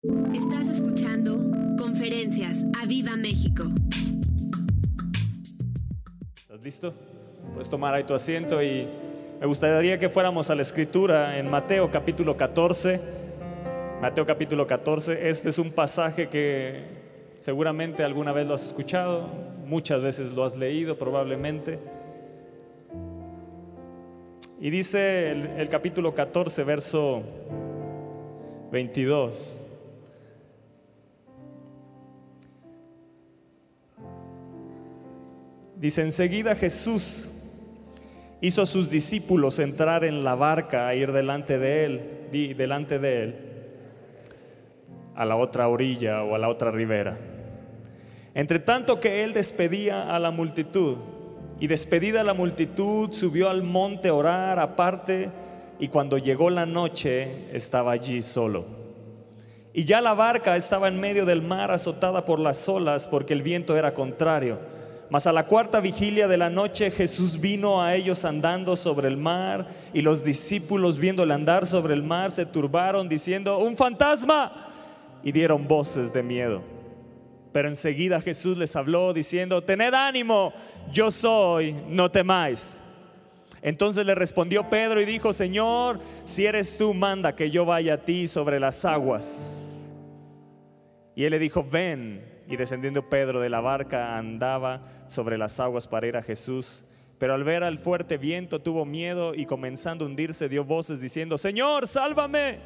[0.00, 1.36] Estás escuchando
[1.76, 3.64] Conferencias a Viva México.
[6.36, 6.94] ¿Estás listo?
[7.52, 8.86] Puedes tomar ahí tu asiento y
[9.40, 13.00] me gustaría que fuéramos a la escritura en Mateo capítulo 14.
[14.00, 16.84] Mateo capítulo 14, este es un pasaje que
[17.40, 19.26] seguramente alguna vez lo has escuchado,
[19.66, 21.80] muchas veces lo has leído probablemente.
[24.60, 27.24] Y dice el, el capítulo 14, verso
[28.70, 29.62] 22.
[35.78, 37.30] Dice, enseguida Jesús
[38.40, 42.00] hizo a sus discípulos entrar en la barca a ir delante de él,
[42.56, 43.34] delante de él,
[45.14, 47.16] a la otra orilla o a la otra ribera.
[48.34, 50.96] Entre tanto que él despedía a la multitud,
[51.60, 55.30] y despedida la multitud, subió al monte a orar aparte,
[55.78, 58.64] y cuando llegó la noche estaba allí solo.
[59.72, 63.42] Y ya la barca estaba en medio del mar azotada por las olas porque el
[63.42, 64.77] viento era contrario.
[65.10, 69.16] Mas a la cuarta vigilia de la noche Jesús vino a ellos andando sobre el
[69.16, 74.66] mar y los discípulos viéndole andar sobre el mar se turbaron diciendo, un fantasma,
[75.22, 76.62] y dieron voces de miedo.
[77.52, 80.52] Pero enseguida Jesús les habló diciendo, tened ánimo,
[80.92, 82.78] yo soy, no temáis.
[83.62, 88.04] Entonces le respondió Pedro y dijo, Señor, si eres tú, manda que yo vaya a
[88.04, 89.82] ti sobre las aguas.
[91.16, 92.27] Y él le dijo, ven.
[92.48, 96.82] Y descendiendo Pedro de la barca andaba sobre las aguas para ir a Jesús.
[97.18, 101.36] Pero al ver al fuerte viento tuvo miedo y comenzando a hundirse dio voces diciendo,
[101.36, 102.58] Señor, sálvame.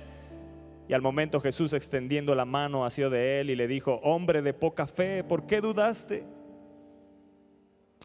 [0.88, 4.52] Y al momento Jesús extendiendo la mano hacia de él y le dijo, hombre de
[4.52, 6.24] poca fe, ¿por qué dudaste?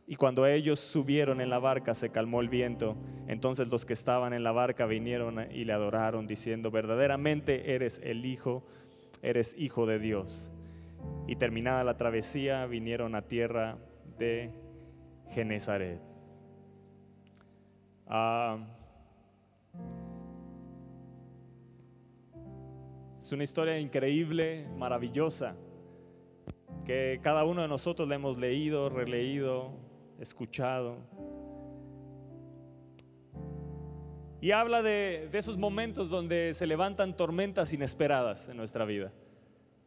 [0.08, 2.96] Y cuando ellos subieron en la barca se calmó el viento.
[3.28, 8.26] Entonces los que estaban en la barca vinieron y le adoraron diciendo, verdaderamente eres el
[8.26, 8.64] Hijo,
[9.22, 10.54] eres Hijo de Dios.
[11.28, 13.78] Y terminada la travesía vinieron a tierra
[14.18, 14.52] de
[15.32, 16.00] Genezaret.
[18.08, 18.58] Ah,
[23.18, 25.56] es una historia increíble, maravillosa,
[26.86, 29.74] que cada uno de nosotros le hemos leído, releído,
[30.20, 30.98] escuchado.
[34.40, 39.12] Y habla de esos momentos donde se levantan tormentas inesperadas en nuestra vida.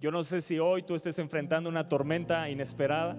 [0.01, 3.19] Yo no sé si hoy tú estés enfrentando una tormenta inesperada,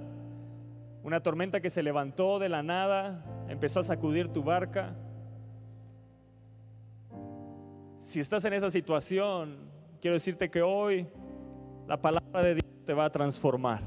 [1.04, 4.96] una tormenta que se levantó de la nada, empezó a sacudir tu barca.
[8.00, 9.58] Si estás en esa situación,
[10.02, 11.08] quiero decirte que hoy
[11.88, 13.84] la palabra de Dios te va a transformar.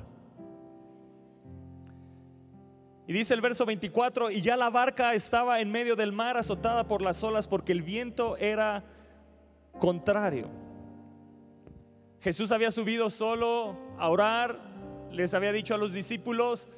[3.09, 6.87] Y dice el verso 24, y ya la barca estaba en medio del mar azotada
[6.87, 8.85] por las olas porque el viento era
[9.81, 10.64] contrario.
[12.25, 14.59] Jesús había subido solo a orar,
[15.13, 16.71] les había dicho a los discípulos,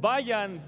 [0.00, 0.62] vayan,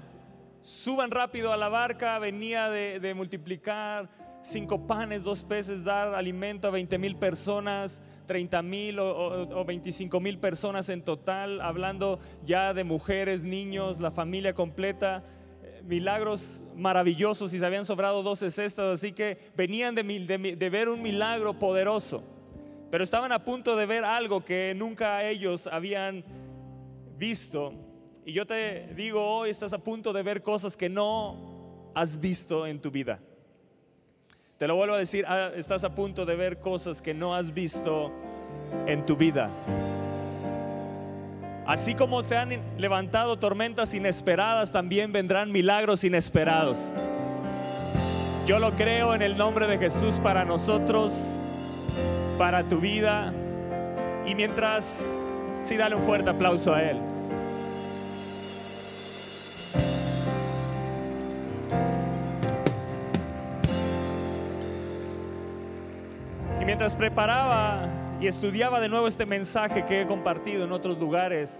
[0.61, 4.07] suban rápido a la barca, venía de, multiplicar
[4.43, 9.65] cinco panes, dos peces, dar alimento a 20 mil personas, 30 mil o, o, o
[9.65, 15.23] 25 mil personas en total, hablando ya de mujeres, niños, la familia completa.
[15.85, 21.57] Milagros maravillosos y se habían sobrado 12 cestas, así que venían de ver un milagro
[21.57, 22.21] poderoso,
[22.91, 26.23] pero estaban a punto de ver algo que nunca ellos habían
[27.17, 27.73] visto.
[28.25, 32.65] Y yo te digo hoy, estás a punto de ver cosas que no has visto
[32.65, 33.19] en tu vida.
[34.57, 37.53] Te lo vuelvo a decir, ah, estás a punto de ver cosas que no has
[37.53, 38.11] visto
[38.87, 39.49] en tu vida.
[41.65, 46.91] Así como se han levantado tormentas inesperadas, también vendrán milagros inesperados.
[48.47, 51.39] Yo lo creo en el nombre de Jesús para nosotros,
[52.37, 53.33] para tu vida.
[54.25, 55.03] Y mientras,
[55.63, 56.97] sí, dale un fuerte aplauso a Él.
[66.61, 67.87] Y mientras preparaba
[68.21, 71.59] y estudiaba de nuevo este mensaje que he compartido en otros lugares,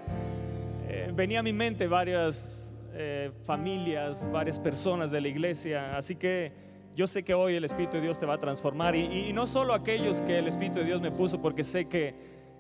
[0.88, 6.69] eh, venía a mi mente varias eh, familias, varias personas de la iglesia, así que
[7.00, 9.74] yo sé que hoy el Espíritu de Dios te va a transformar y, no solo
[9.74, 12.14] aquellos que el Espíritu de Dios me puso, porque sé que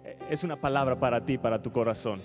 [0.05, 2.21] eh, es una palabra para ti, para tu corazón.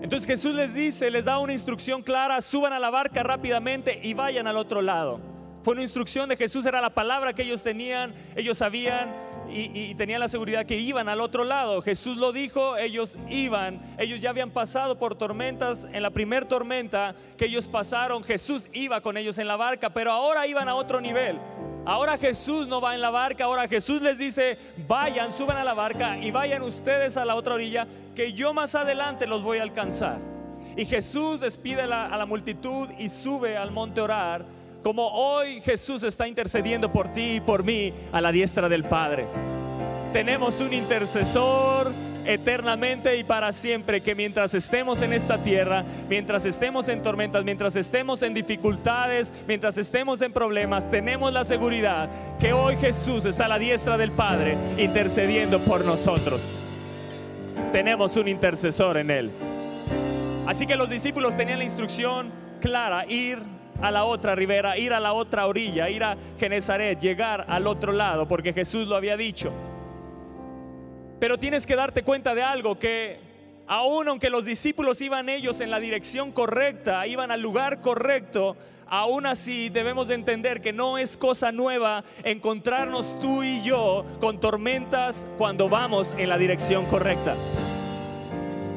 [0.00, 4.14] Entonces Jesús les dice, les da una instrucción clara, suban a la barca rápidamente y
[4.14, 5.18] vayan al otro lado.
[5.64, 9.12] Fue una instrucción de Jesús, era la palabra que ellos tenían, ellos sabían
[9.54, 11.80] y, y tenían la seguridad que iban al otro lado.
[11.80, 15.86] Jesús lo dijo, ellos iban, ellos ya habían pasado por tormentas.
[15.92, 20.12] En la primer tormenta que ellos pasaron, Jesús iba con ellos en la barca, pero
[20.12, 21.38] ahora iban a otro nivel.
[21.86, 24.58] Ahora Jesús no va en la barca, ahora Jesús les dice,
[24.88, 27.86] vayan, suban a la barca y vayan ustedes a la otra orilla,
[28.16, 30.18] que yo más adelante los voy a alcanzar.
[30.76, 34.46] Y Jesús despide a la, a la multitud y sube al monte orar,
[34.84, 39.24] como hoy Jesús está intercediendo por ti y por mí a la diestra del Padre.
[40.12, 41.90] Tenemos un intercesor
[42.26, 47.76] eternamente y para siempre, que mientras estemos en esta tierra, mientras estemos en tormentas, mientras
[47.76, 53.48] estemos en dificultades, mientras estemos en problemas, tenemos la seguridad que hoy Jesús está a
[53.48, 56.62] la diestra del Padre intercediendo por nosotros.
[57.72, 59.30] Tenemos un intercesor en Él.
[60.46, 65.00] Así que los discípulos tenían la instrucción clara, ir a la otra ribera, ir a
[65.00, 69.52] la otra orilla, ir a Genezaret, llegar al otro lado, porque Jesús lo había dicho.
[71.18, 73.18] Pero tienes que darte cuenta de algo, que
[73.66, 78.56] aun aunque los discípulos iban ellos en la dirección correcta, iban al lugar correcto,
[78.86, 84.40] aún así debemos de entender que no es cosa nueva encontrarnos tú y yo con
[84.40, 87.34] tormentas cuando vamos en la dirección correcta.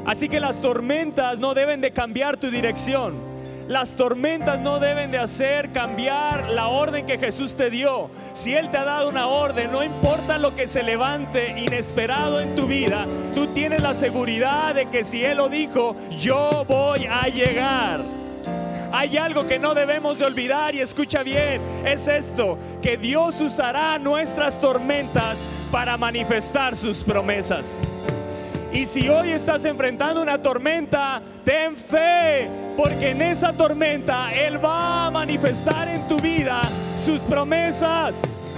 [0.06, 3.37] Así que las tormentas no deben de cambiar tu dirección.
[3.68, 8.10] Las tormentas no deben de hacer cambiar la orden que Jesús te dio.
[8.34, 12.56] Si Él te ha dado una orden, no importa lo que se levante inesperado en
[12.56, 13.06] tu vida,
[13.36, 18.00] tú tienes la seguridad de que si Él lo dijo, yo voy a llegar.
[18.94, 24.00] Hay algo que no debemos de olvidar y escucha bien, es esto, que Dios usará
[24.00, 25.40] nuestras tormentas
[25.74, 27.82] para manifestar sus promesas.
[28.78, 32.48] Y si hoy estás enfrentando una tormenta, ten fe,
[32.78, 36.62] porque en esa tormenta Él va a manifestar en tu vida
[36.96, 38.54] sus promesas.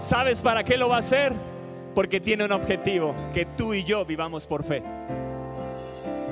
[0.00, 1.32] ¿Sabes para qué lo va a hacer?
[1.94, 4.82] Porque tiene un objetivo, que tú y yo vivamos por fe.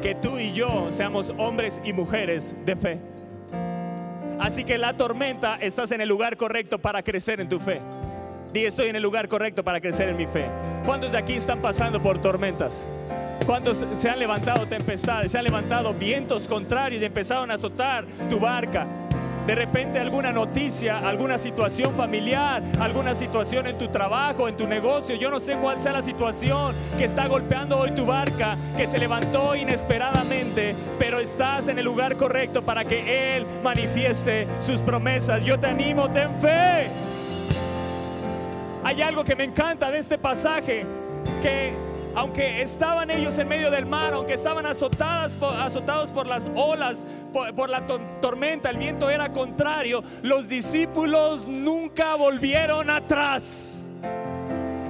[0.02, 3.11] Que tú y yo seamos hombres y mujeres de fe.
[4.42, 7.80] Así que la tormenta estás en el lugar correcto para crecer en tu fe.
[8.52, 10.46] Di, estoy en el lugar correcto para crecer en mi fe.
[10.84, 12.82] ¿Cuántos de aquí están pasando por tormentas?
[13.46, 18.40] ¿Cuántos se han levantado tempestades, se han levantado vientos contrarios y empezaron a azotar tu
[18.40, 18.84] barca?
[19.46, 25.16] De repente alguna noticia, alguna situación familiar, alguna situación en tu trabajo, en tu negocio,
[25.16, 28.98] yo no sé cuál sea la situación que está golpeando hoy tu barca, que se
[28.98, 35.44] levantó inesperadamente, pero estás en el lugar correcto para que Él manifieste sus promesas.
[35.44, 36.88] Yo te animo, ten fe.
[38.84, 40.86] Hay algo que me encanta de este pasaje,
[41.42, 41.72] que
[42.14, 47.68] aunque estaban ellos en medio del mar, aunque estaban azotadas, azotados por las olas, por,
[47.68, 47.86] la
[48.20, 53.81] tormenta, el viento era contrario, los discípulos nunca volvieron atrás.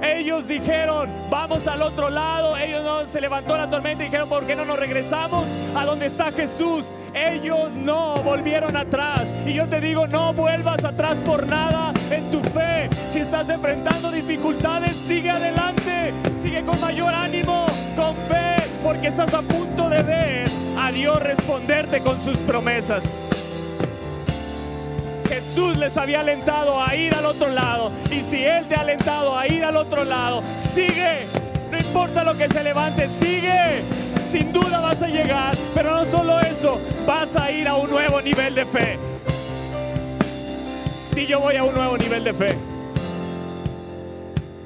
[0.03, 2.57] Ellos dijeron, vamos al otro lado.
[2.57, 6.07] Ellos no se levantó la tormenta y dijeron, ¿por qué no nos regresamos a donde
[6.07, 6.91] está Jesús?
[7.13, 9.27] Ellos no volvieron atrás.
[9.45, 12.89] Y yo te digo, no vuelvas atrás por nada en tu fe.
[13.09, 16.13] Si estás enfrentando dificultades, sigue adelante.
[16.41, 17.65] Sigue con mayor ánimo,
[17.95, 23.29] con fe, porque estás a punto de ver a Dios responderte con sus promesas.
[25.27, 27.91] Jesús les había alentado a ir al otro lado.
[28.11, 31.25] Y si Él te ha alentado a ir al otro lado, sigue.
[31.71, 33.81] No importa lo que se levante, sigue.
[34.25, 35.55] Sin duda vas a llegar.
[35.73, 38.99] Pero no solo eso, vas a ir a un nuevo nivel de fe.
[41.15, 42.57] Y yo voy a un nuevo nivel de fe.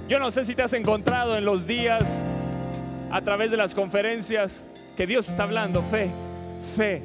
[0.07, 2.23] Yo no sé si te has encontrado en los días,
[3.11, 4.63] a través de las conferencias,
[4.95, 6.09] que Dios está hablando fe,
[6.75, 7.03] fe,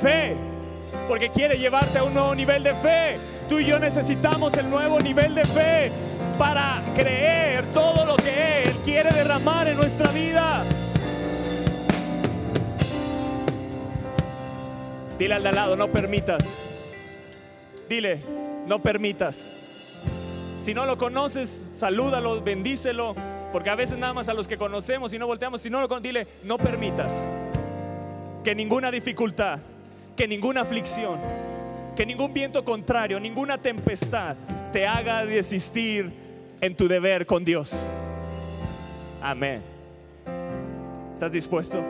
[0.00, 0.49] fe
[1.08, 3.18] porque quiere llevarte a un nuevo nivel de fe.
[3.48, 5.92] Tú y yo necesitamos el nuevo nivel de fe
[6.38, 10.64] para creer todo lo que Él quiere derramar en nuestra vida.
[15.18, 16.44] Dile al de al lado, no permitas.
[17.88, 18.20] Dile,
[18.66, 19.48] no permitas.
[20.60, 23.14] Si no lo conoces, salúdalo, bendícelo,
[23.52, 26.00] porque a veces nada más a los que conocemos y no volteamos, si no lo
[26.00, 27.12] dile, no permitas
[28.42, 29.58] que ninguna dificultad,
[30.20, 31.18] que ninguna aflicción,
[31.96, 34.36] que ningún viento contrario, ninguna tempestad
[34.70, 36.12] te haga desistir
[36.60, 37.82] en tu deber con Dios.
[39.22, 39.62] Amén.
[41.14, 41.82] ¿Estás dispuesto?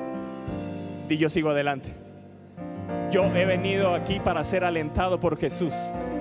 [1.08, 1.92] Y yo sigo adelante.
[3.10, 5.75] Yo he venido aquí para ser alentado por Jesús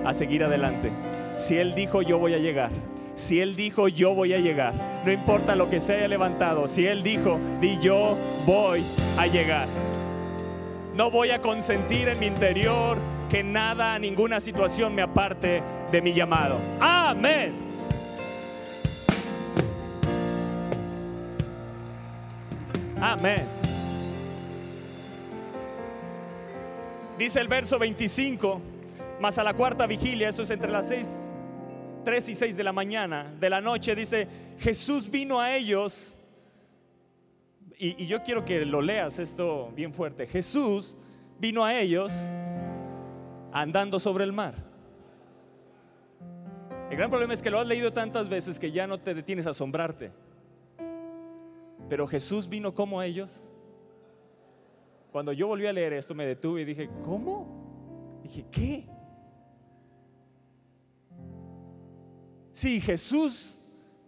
[0.04, 0.90] a seguir adelante.
[1.38, 2.70] Si Él dijo, yo voy a llegar.
[3.14, 4.74] Si Él dijo, yo voy a llegar.
[5.04, 6.66] No importa lo que se haya levantado.
[6.66, 8.84] Si Él dijo, di yo voy
[9.16, 9.68] a llegar.
[11.00, 12.98] No voy a consentir en mi interior
[13.30, 16.60] que nada, ninguna situación me aparte de mi llamado.
[16.78, 17.54] Amén.
[23.00, 23.46] Amén.
[27.16, 28.60] Dice el verso 25,
[29.22, 31.08] más a la cuarta vigilia, eso es entre las seis,
[32.04, 34.28] tres y seis de la mañana, de la noche, dice,
[34.58, 36.14] Jesús vino a ellos,
[37.80, 40.94] y, yo quiero que lo leas esto bien fuerte, Jesús
[41.38, 42.12] vino a ellos
[43.52, 44.54] andando sobre el mar.
[46.90, 49.46] El gran problema es que lo has leído tantas veces que ya no te detienes
[49.46, 50.12] a asombrarte.
[51.88, 53.42] Pero Jesús vino como a ellos.
[55.10, 58.20] Cuando yo volví a leer esto me detuve y dije, ¿cómo?
[58.22, 58.86] Dije, ¿qué?
[62.52, 63.62] Sí, Jesús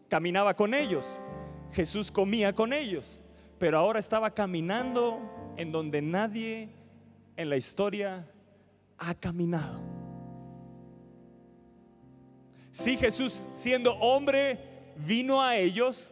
[0.09, 1.23] caminaba con ellos,
[1.73, 3.22] Jesús comía con ellos,
[3.63, 5.21] pero ahora estaba caminando
[5.57, 6.69] en donde nadie
[7.37, 8.29] en la historia
[8.99, 9.81] ha caminado.
[12.73, 14.59] Sí, Jesús siendo hombre
[14.97, 16.11] vino a ellos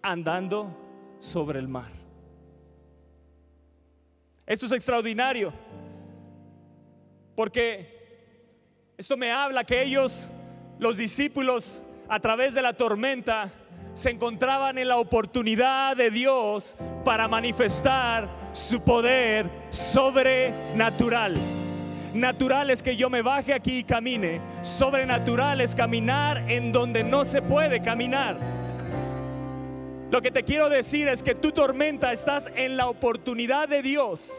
[0.00, 1.90] andando sobre el mar.
[4.46, 5.52] Esto es extraordinario,
[7.34, 10.28] porque esto me habla que ellos,
[10.78, 13.52] los discípulos, a través de la tormenta,
[13.94, 21.36] se encontraban en la oportunidad de Dios para manifestar su poder sobrenatural.
[22.14, 24.40] Natural es que yo me baje aquí y camine.
[24.62, 28.36] Sobrenatural es caminar en donde no se puede caminar.
[30.10, 34.30] Lo que te quiero decir es que tu tormenta estás en la oportunidad de Dios.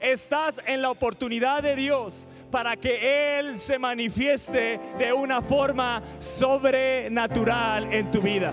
[0.00, 7.92] Estás en la oportunidad de Dios para que Él se manifieste de una forma sobrenatural
[7.92, 8.52] en tu vida.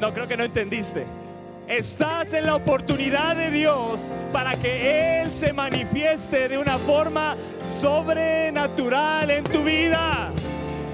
[0.00, 1.04] No creo que no entendiste.
[1.68, 9.30] Estás en la oportunidad de Dios para que Él se manifieste de una forma sobrenatural
[9.30, 10.32] en tu vida.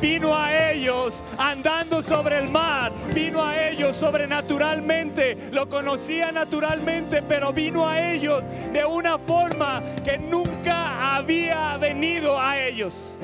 [0.00, 7.52] Vino a ellos andando sobre el mar, vino a ellos sobrenaturalmente, lo conocía naturalmente, pero
[7.52, 13.16] vino a ellos de una forma que nunca había venido a ellos.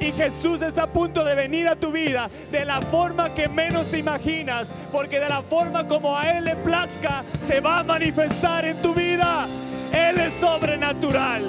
[0.00, 3.90] Y Jesús está a punto de venir a tu vida de la forma que menos
[3.90, 8.64] te imaginas, porque de la forma como a Él le plazca, se va a manifestar
[8.66, 9.46] en tu vida.
[9.92, 11.42] Él es sobrenatural.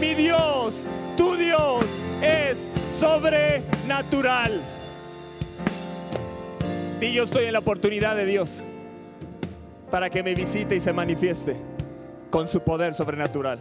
[0.00, 0.86] Mi Dios,
[1.16, 1.84] tu Dios
[2.22, 2.68] es
[3.00, 4.60] sobrenatural.
[7.00, 8.62] Y yo estoy en la oportunidad de Dios
[9.90, 11.56] para que me visite y se manifieste
[12.30, 13.58] con su poder sobrenatural.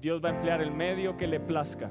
[0.00, 1.90] Dios va a emplear el medio que le plazca.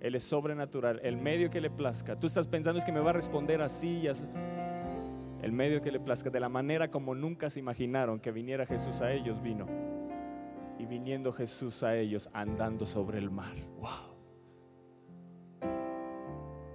[0.00, 2.18] Él es sobrenatural, el medio que le plazca.
[2.18, 4.24] Tú estás pensando es que me va a responder así y así.
[5.42, 9.00] El medio que le plazca, de la manera como nunca se imaginaron que viniera Jesús
[9.00, 9.66] a ellos, vino.
[10.78, 13.54] Y viniendo Jesús a ellos andando sobre el mar.
[13.78, 14.16] Wow.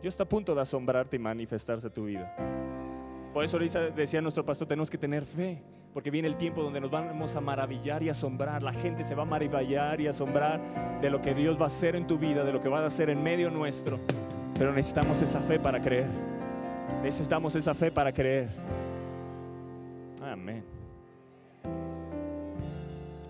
[0.02, 2.36] Dios está a punto de asombrarte y manifestarse tu vida.
[3.34, 5.62] Por eso decía nuestro pastor, tenemos que tener fe,
[5.94, 8.62] porque viene el tiempo donde nos vamos a maravillar y asombrar.
[8.62, 10.60] La gente se va a maravillar y asombrar
[11.00, 12.86] de lo que Dios va a hacer en tu vida, de lo que va a
[12.86, 14.00] hacer en medio nuestro.
[14.58, 16.08] Pero necesitamos esa fe para creer.
[17.02, 18.50] Necesitamos esa fe para creer.
[20.22, 20.64] Amén.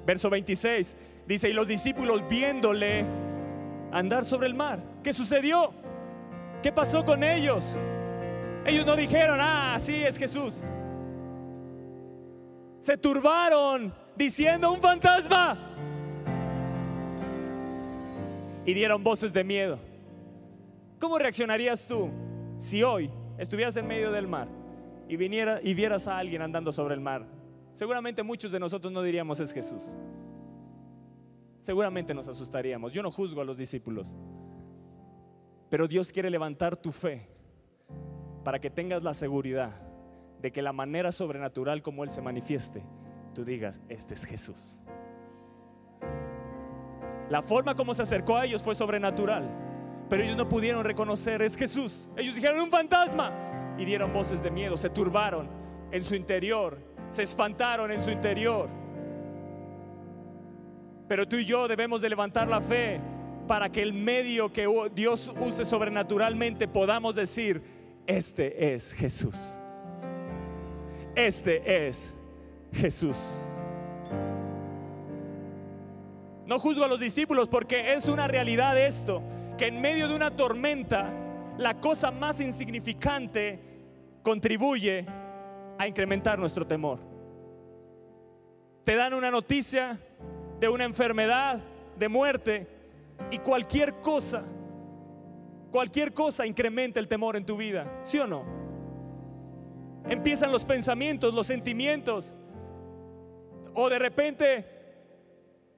[0.06, 3.06] Verso 26 dice, y los discípulos viéndole
[3.92, 5.72] andar sobre el mar, ¿qué sucedió?
[6.64, 7.76] ¿Qué pasó con ellos?
[8.66, 10.64] Ellos no dijeron, ah, sí es Jesús.
[12.80, 15.58] Se turbaron diciendo un fantasma.
[18.66, 19.80] Y dieron voces de miedo.
[21.00, 22.10] ¿Cómo reaccionarías tú
[22.60, 24.48] si hoy estuvieras en medio del mar
[25.10, 27.26] y, viniera, y vieras a alguien andando sobre el mar?
[27.74, 29.96] Seguramente muchos de nosotros no diríamos es Jesús.
[31.60, 32.94] Seguramente nos asustaríamos.
[32.94, 34.16] Yo no juzgo a los discípulos.
[35.70, 37.28] Pero Dios quiere levantar tu fe
[38.44, 39.72] para que tengas la seguridad
[40.42, 42.84] de que la manera sobrenatural como Él se manifieste,
[43.34, 44.80] tú digas, este es Jesús.
[47.30, 49.50] La forma como se acercó a ellos fue sobrenatural,
[50.10, 52.10] pero ellos no pudieron reconocer, es Jesús.
[52.18, 55.50] Ellos dijeron, un fantasma, y dieron voces de miedo, se turbaron
[55.92, 56.78] en su interior,
[57.10, 58.70] se espantaron en su interior.
[61.08, 63.00] Pero tú y yo debemos de levantar la fe
[63.48, 67.81] para que el medio que Dios use sobrenaturalmente podamos decir,
[68.18, 69.36] este es Jesús.
[71.16, 72.14] Este es
[72.74, 73.18] Jesús.
[76.46, 79.22] No juzgo a los discípulos porque es una realidad esto,
[79.58, 81.10] que en medio de una tormenta,
[81.58, 83.60] la cosa más insignificante
[84.24, 85.06] contribuye
[85.78, 87.00] a incrementar nuestro temor.
[88.84, 90.00] Te dan una noticia
[90.60, 91.60] de una enfermedad,
[91.98, 92.68] de muerte,
[93.30, 94.44] y cualquier cosa
[95.72, 98.62] Cualquier cosa incrementa el temor en tu vida, ¿sí o no?
[100.10, 102.34] empiezan los pensamientos, los sentimientos.
[103.74, 104.66] O de repente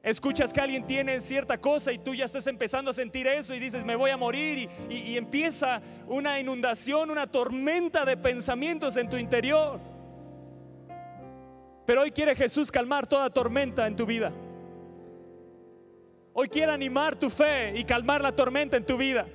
[0.02, 3.60] escuchas que alguien tiene cierta cosa y tú ya estás empezando a sentir eso y
[3.60, 4.70] dices, me voy a morir.
[4.90, 9.80] Y, y empieza una inundación, una tormenta de pensamientos en tu interior.
[11.86, 14.32] Pero hoy quiere Jesús calmar toda tormenta en tu vida.
[16.34, 19.28] Hoy quiere animar tu fe y calmar la tormenta en tu vida.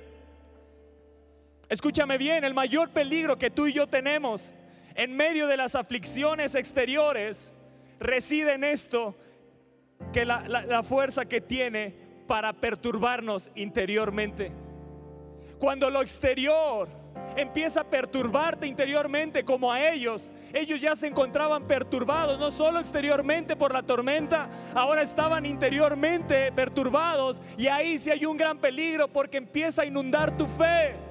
[1.69, 4.55] Escúchame bien, el mayor peligro que tú y yo tenemos
[4.95, 7.53] en medio de las aflicciones exteriores
[7.99, 9.15] reside en esto,
[10.11, 11.93] que la, la fuerza que tiene
[12.25, 14.51] para perturbarnos interiormente.
[15.59, 16.89] Cuando lo exterior
[17.35, 20.31] empieza a perturbarte interiormente como a ellos.
[20.53, 27.41] Ellos ya se encontraban perturbados, no solo exteriormente por la tormenta, ahora estaban interiormente perturbados
[27.57, 31.08] y ahí sí hay un gran peligro porque empieza a inundar tu fe.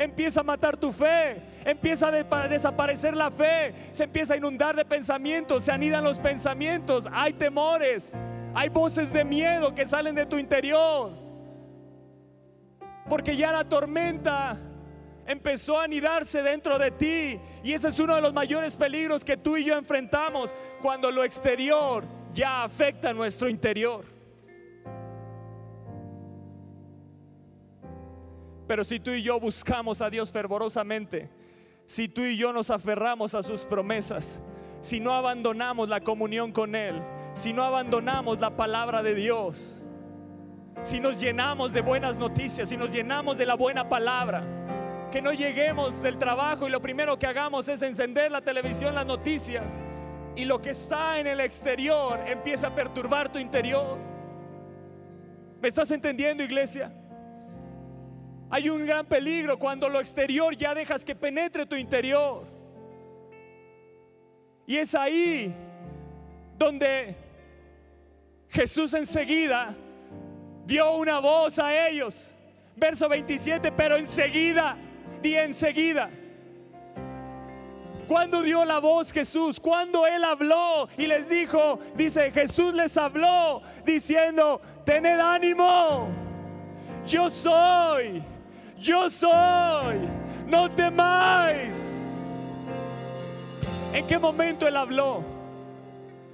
[0.00, 4.82] Empieza a matar tu fe, empieza a desaparecer la fe, se empieza a inundar de
[4.82, 8.16] pensamientos, se anidan los pensamientos, hay temores,
[8.54, 11.12] hay voces de miedo que salen de tu interior.
[13.10, 14.58] Porque ya la tormenta
[15.26, 17.38] empezó a anidarse dentro de ti.
[17.62, 21.24] Y ese es uno de los mayores peligros que tú y yo enfrentamos cuando lo
[21.24, 24.19] exterior ya afecta a nuestro interior.
[28.70, 31.28] Pero si tú y yo buscamos a Dios fervorosamente,
[31.86, 34.38] si tú y yo nos aferramos a sus promesas,
[34.80, 37.02] si no abandonamos la comunión con Él,
[37.34, 39.82] si no abandonamos la palabra de Dios,
[40.84, 44.44] si nos llenamos de buenas noticias, si nos llenamos de la buena palabra,
[45.10, 49.04] que no lleguemos del trabajo y lo primero que hagamos es encender la televisión, las
[49.04, 49.80] noticias,
[50.36, 53.98] y lo que está en el exterior empieza a perturbar tu interior.
[55.60, 56.99] ¿Me estás entendiendo, iglesia?
[58.50, 62.44] Hay un gran peligro cuando lo exterior ya dejas que penetre tu interior.
[64.66, 65.54] Y es ahí
[66.58, 67.14] donde
[68.48, 69.74] Jesús enseguida
[70.66, 72.30] dio una voz a ellos.
[72.76, 74.76] Verso 27, pero enseguida
[75.22, 76.10] Di enseguida.
[78.08, 83.62] Cuando dio la voz Jesús, cuando Él habló y les dijo, dice, Jesús les habló
[83.84, 86.08] diciendo, tened ánimo,
[87.06, 88.20] yo soy,
[88.80, 89.98] yo soy,
[90.46, 92.00] no temáis.
[93.92, 95.22] ¿En qué momento Él habló?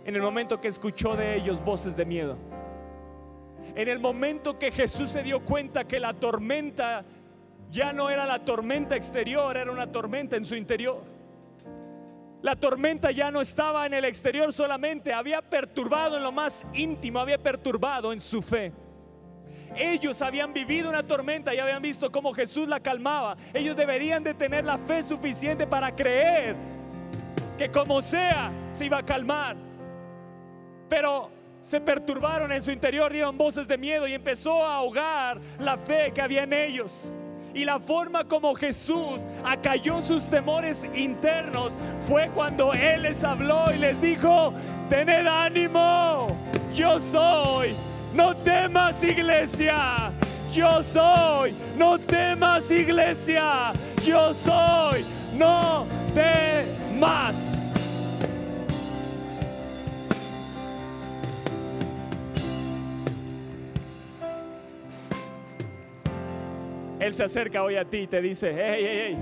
[0.05, 2.37] En el momento que escuchó de ellos voces de miedo.
[3.75, 7.05] En el momento que Jesús se dio cuenta que la tormenta
[7.71, 11.03] ya no era la tormenta exterior, era una tormenta en su interior.
[12.43, 17.19] La tormenta ya no estaba en el exterior solamente, había perturbado en lo más íntimo,
[17.19, 18.73] había perturbado en su fe.
[19.77, 23.37] Ellos habían vivido una tormenta y habían visto cómo Jesús la calmaba.
[23.53, 26.57] Ellos deberían de tener la fe suficiente para creer
[27.59, 29.57] que como sea se iba a calmar.
[30.89, 31.31] Pero
[31.63, 36.13] se perturbaron en su interior, dieron voces de miedo y empezó a ahogar la fe
[36.15, 37.13] que había en ellos
[37.57, 41.73] y la forma como Jesús acalló sus temores internos
[42.07, 44.53] fue cuando Él les habló y les dijo,
[44.91, 46.29] tened ánimo,
[46.75, 47.75] yo soy,
[48.17, 50.11] no temas iglesia,
[50.51, 57.53] yo soy, no temas iglesia, yo soy, no temas.
[66.99, 69.19] Él se acerca hoy a ti y te dice, hey, hey, hey,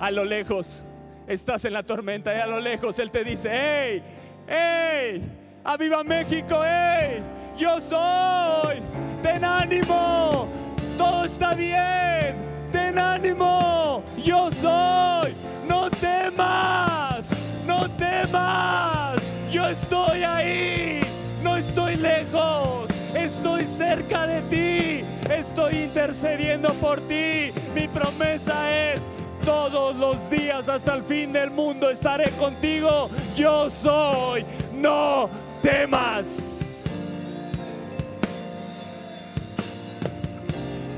[0.00, 0.82] a lo lejos,
[1.28, 4.02] estás en la tormenta y a lo lejos Él te dice, hey,
[4.48, 5.22] hey,
[5.64, 7.22] aviva México, hey,
[7.58, 8.80] yo soy,
[9.22, 10.48] ten ánimo,
[10.96, 12.36] todo está bien,
[12.72, 15.34] ten ánimo, yo soy,
[15.66, 17.26] no temas,
[17.66, 21.00] no temas, yo estoy ahí,
[21.42, 25.04] no estoy lejos, estoy cerca de ti.
[25.28, 27.52] Estoy intercediendo por ti.
[27.74, 29.00] Mi promesa es,
[29.44, 33.10] todos los días hasta el fin del mundo estaré contigo.
[33.36, 35.28] Yo soy, no
[35.60, 36.47] temas.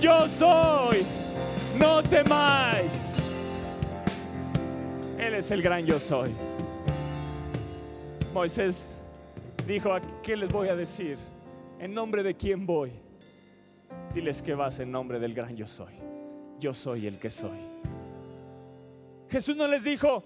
[0.00, 1.04] Yo soy,
[1.78, 3.16] no temáis.
[5.18, 6.34] Él es el gran yo soy.
[8.32, 8.94] Moisés
[9.66, 9.90] dijo,
[10.22, 11.18] qué les voy a decir?
[11.78, 12.92] ¿En nombre de quién voy?
[14.14, 15.92] Diles que vas en nombre del gran yo soy.
[16.58, 17.58] Yo soy el que soy.
[19.28, 20.24] Jesús no les dijo,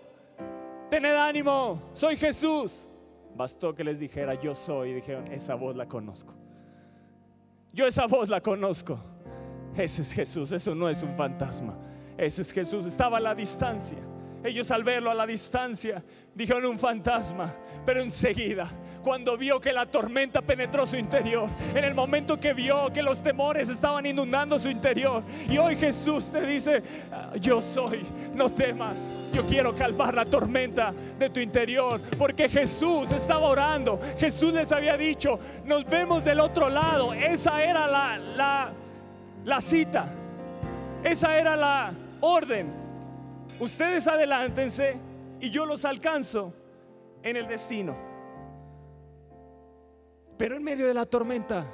[0.89, 2.87] tened ánimo, soy Jesús.
[3.35, 4.91] Bastó que les dijera, yo soy.
[4.91, 6.33] Y dijeron, esa voz la conozco.
[7.73, 9.14] Yo esa voz la conozco.
[9.77, 11.75] Ese es Jesús, eso no es un fantasma.
[12.17, 12.85] Ese es Jesús.
[12.85, 13.99] Estaba a la distancia.
[14.45, 17.55] Ellos al verlo a la distancia dijeron un fantasma,
[17.87, 18.69] pero enseguida,
[19.03, 23.23] cuando vio que la tormenta penetró su interior, en el momento que vio que los
[23.23, 29.15] temores estaban inundando su interior, y hoy Jesús te dice, ah, yo soy, no temas,
[29.33, 34.99] yo quiero calmar la tormenta de tu interior, porque Jesús estaba orando, Jesús les había
[34.99, 38.73] dicho, nos vemos del otro lado, esa era la, la,
[39.45, 40.13] la cita,
[41.03, 42.73] esa era la orden.
[43.61, 44.97] Ustedes adelántense
[45.41, 46.55] y yo los alcanzo
[47.23, 47.95] en el destino.
[50.37, 51.67] Pero en medio de la tormenta,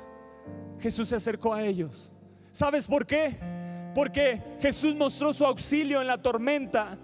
[0.80, 2.12] Jesús se acercó a ellos.
[2.52, 3.36] ¿Sabes por qué?
[3.94, 6.98] Porque Jesús mostró su auxilio en la tormenta.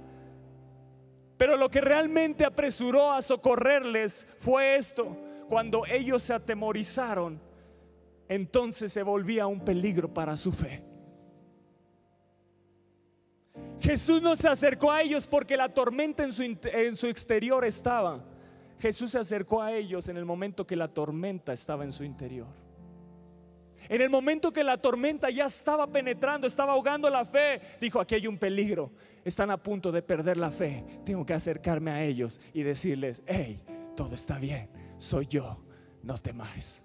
[1.36, 5.16] Pero lo que realmente apresuró a socorrerles fue esto.
[5.48, 7.40] Cuando ellos se atemorizaron,
[8.28, 10.82] entonces se volvía un peligro para su fe.
[13.80, 18.24] Jesús no se acercó a ellos porque la tormenta en su, en su exterior estaba.
[18.78, 22.48] Jesús se acercó a ellos en el momento que la tormenta estaba en su interior.
[23.88, 28.16] En el momento que la tormenta ya estaba penetrando, estaba ahogando la fe, dijo, aquí
[28.16, 28.90] hay un peligro,
[29.24, 33.62] están a punto de perder la fe, tengo que acercarme a ellos y decirles, hey,
[33.94, 35.62] todo está bien, soy yo,
[36.02, 36.82] no temáis.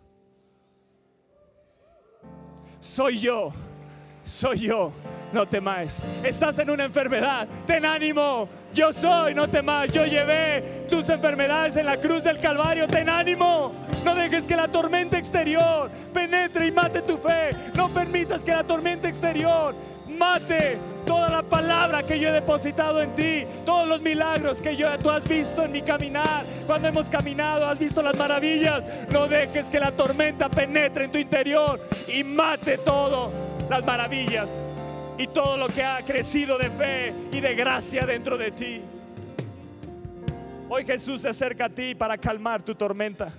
[2.79, 3.53] Soy yo,
[4.23, 4.91] soy yo,
[5.31, 6.01] no temáis.
[6.23, 8.49] Estás en una enfermedad, ten ánimo.
[8.73, 9.91] Yo soy, no temas.
[9.91, 13.73] Yo llevé tus enfermedades en la cruz del Calvario, ten ánimo.
[14.03, 17.51] No dejes que la tormenta exterior penetre y mate tu fe.
[17.73, 19.75] No permitas que la tormenta exterior
[20.17, 24.87] mate toda la palabra que yo he depositado en ti, todos los milagros que yo,
[24.99, 26.45] tú has visto en mi caminar.
[26.67, 28.85] Cuando hemos caminado, has visto las maravillas.
[29.11, 33.31] No dejes que la tormenta penetre en tu interior y mate todo
[33.69, 34.61] las maravillas
[35.17, 38.81] y todo lo que ha crecido de fe y de gracia dentro de ti.
[40.69, 43.33] Hoy Jesús se acerca a ti para calmar tu tormenta.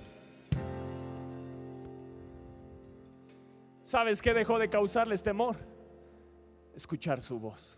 [3.83, 5.72] ¿Sabes qué dejó de causarles temor?
[6.75, 7.77] Escuchar su voz.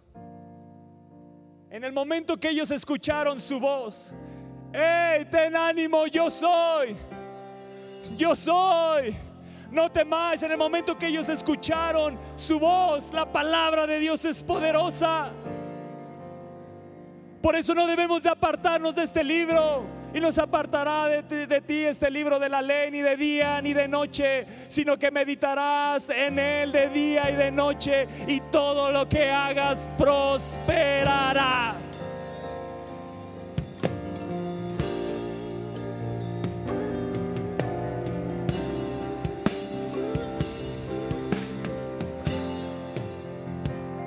[1.69, 4.13] En el momento que ellos escucharon su voz,
[4.71, 6.05] ¡Hey, ten ánimo!
[6.07, 6.95] Yo soy.
[8.17, 9.15] Yo soy.
[9.71, 10.43] No temáis.
[10.43, 15.31] En el momento que ellos escucharon su voz, la palabra de Dios es poderosa.
[17.41, 19.83] Por eso no debemos de apartarnos de este libro.
[20.15, 23.73] Y nos apartará de, de, ti este libro de la ley ni de día ni
[23.73, 29.09] de noche, sino que meditarás en él de día y de noche y todo lo
[29.09, 31.75] que hagas prosperará.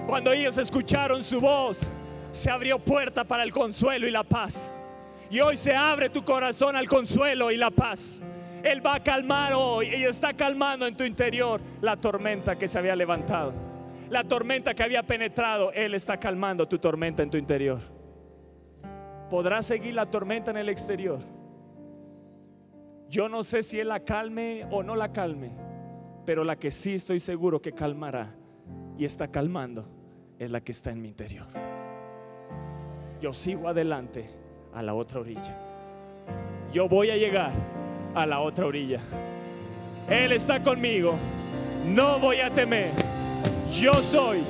[0.06, 1.82] Cuando ellos escucharon su voz,
[2.32, 4.74] se abrió puerta para el consuelo y la paz.
[5.30, 8.22] Y hoy se abre tu corazón al consuelo y la paz.
[8.62, 12.78] Él va a calmar hoy y está calmando en tu interior la tormenta que se
[12.78, 13.52] había levantado.
[14.10, 17.78] La tormenta que había penetrado, Él está calmando tu tormenta en tu interior.
[19.28, 21.20] Podrás seguir la tormenta en el exterior.
[23.10, 25.52] Yo no sé si Él la calme o no la calme,
[26.24, 28.34] pero la que sí estoy seguro que calmará
[28.96, 29.88] y está calmando
[30.38, 31.46] es la que está en mi interior.
[33.20, 34.30] Yo sigo adelante
[34.78, 35.56] a la otra orilla.
[36.72, 37.50] Yo voy a llegar
[38.14, 39.00] a la otra orilla.
[40.08, 41.16] Él está conmigo.
[41.84, 42.92] No voy a temer.
[43.72, 44.44] Yo soy.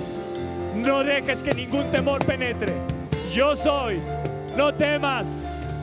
[0.75, 2.75] No dejes que ningún temor penetre.
[3.33, 4.01] Yo soy.
[4.55, 5.83] No temas.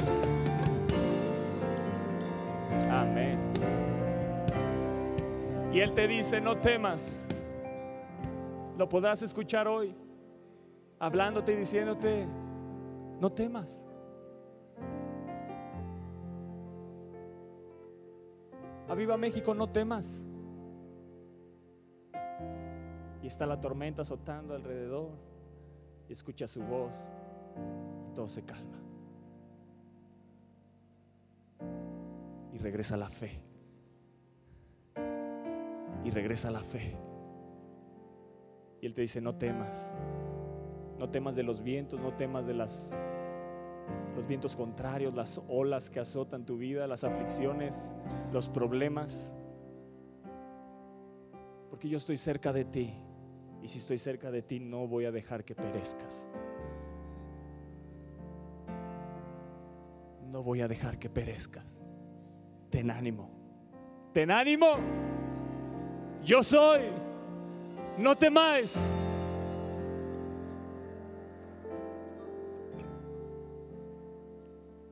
[2.88, 3.40] Amén.
[5.74, 7.20] Y Él te dice, no temas.
[8.78, 9.96] Lo podrás escuchar hoy,
[11.00, 12.28] hablándote y diciéndote,
[13.20, 13.85] no temas.
[18.88, 20.24] Aviva México, no temas.
[23.22, 25.10] Y está la tormenta azotando alrededor.
[26.08, 26.94] Y escucha su voz.
[28.10, 28.80] Y todo se calma.
[32.54, 33.42] Y regresa la fe.
[36.04, 36.96] Y regresa la fe.
[38.82, 39.92] Y Él te dice, no temas.
[41.00, 42.96] No temas de los vientos, no temas de las,
[44.16, 47.94] los vientos contrarios, las olas que azotan tu vida, las aflicciones,
[48.32, 49.34] los problemas.
[51.70, 52.94] Porque yo estoy cerca de ti.
[53.62, 56.30] Y si estoy cerca de ti, no voy a dejar que perezcas.
[60.32, 61.66] No voy a dejar que perezcas.
[62.70, 63.30] Ten ánimo.
[64.14, 64.78] Ten ánimo.
[66.24, 66.82] Yo soy
[67.98, 68.78] no temáis.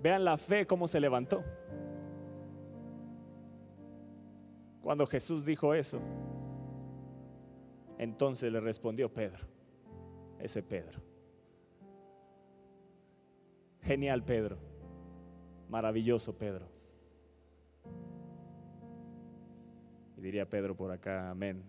[0.04, 1.46] Vean la fe cómo se levantó.
[4.82, 6.02] Cuando Jesús dijo eso,
[7.98, 9.46] entonces le respondió Pedro,
[10.40, 11.00] ese Pedro.
[13.80, 14.58] Genial Pedro,
[15.70, 16.68] maravilloso Pedro.
[20.18, 21.64] Y diría Pedro por acá, amén.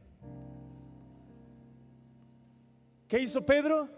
[3.07, 3.89] ¿Qué hizo Pedro?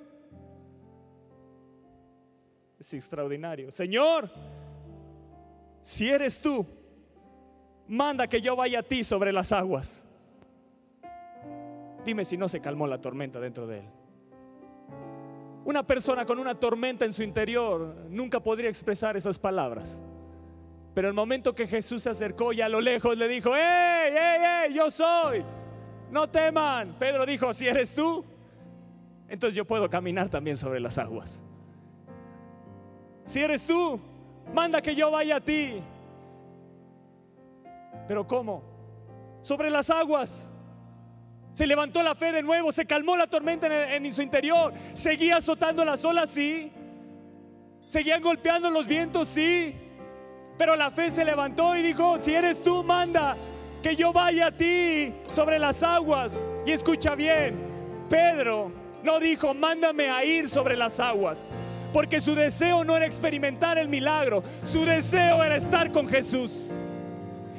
[2.79, 3.71] Es extraordinario.
[3.71, 4.31] Señor,
[5.83, 6.67] si eres tú,
[7.89, 10.05] manda que yo vaya a ti sobre las aguas.
[12.05, 13.87] Dime si no se calmó la tormenta dentro de él.
[15.65, 20.01] Una persona con una tormenta en su interior nunca podría expresar esas palabras.
[20.95, 24.67] Pero el momento que Jesús se acercó y a lo lejos le dijo, ¡Ey, ey,
[24.69, 24.75] ey!
[24.75, 25.45] Yo soy.
[26.11, 26.97] No teman.
[26.99, 28.25] Pedro dijo, si eres tú,
[29.29, 31.43] entonces yo puedo caminar también sobre las aguas.
[33.27, 34.01] Si eres tú,
[34.55, 35.83] manda que yo vaya a ti.
[38.07, 38.63] Pero ¿cómo?
[39.43, 40.49] Sobre las aguas.
[41.53, 45.85] Se levantó la fe de nuevo, se calmó la tormenta en, su interior, seguía azotando
[45.85, 46.71] las olas, sí.
[47.87, 49.75] Seguían golpeando los vientos, sí.
[50.59, 53.37] Pero la fe se levantó y dijo, si eres tú, manda
[53.83, 56.47] que yo vaya a ti sobre las aguas.
[56.67, 57.57] Y escucha bien,
[58.09, 58.71] Pedro
[59.03, 61.51] no dijo, mándame a ir sobre las aguas.
[61.97, 66.71] Porque su deseo no era experimentar el milagro, su deseo era estar con Jesús.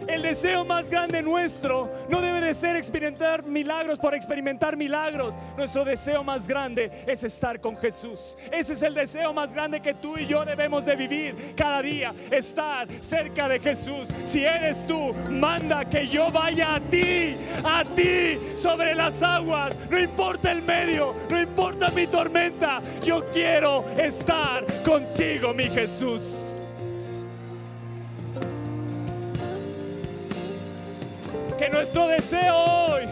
[0.07, 5.35] El deseo más grande nuestro no debe de ser experimentar milagros por experimentar milagros.
[5.57, 8.37] Nuestro deseo más grande es estar con Jesús.
[8.51, 12.13] Ese es el deseo más grande que tú y yo debemos de vivir cada día.
[12.31, 14.09] Estar cerca de Jesús.
[14.23, 19.75] Si eres tú, manda que yo vaya a ti, a ti sobre las aguas.
[19.89, 22.81] No importa el medio, no importa mi tormenta.
[23.03, 26.46] Yo quiero estar contigo, mi Jesús.
[31.57, 33.07] Que nuestro deseo hoy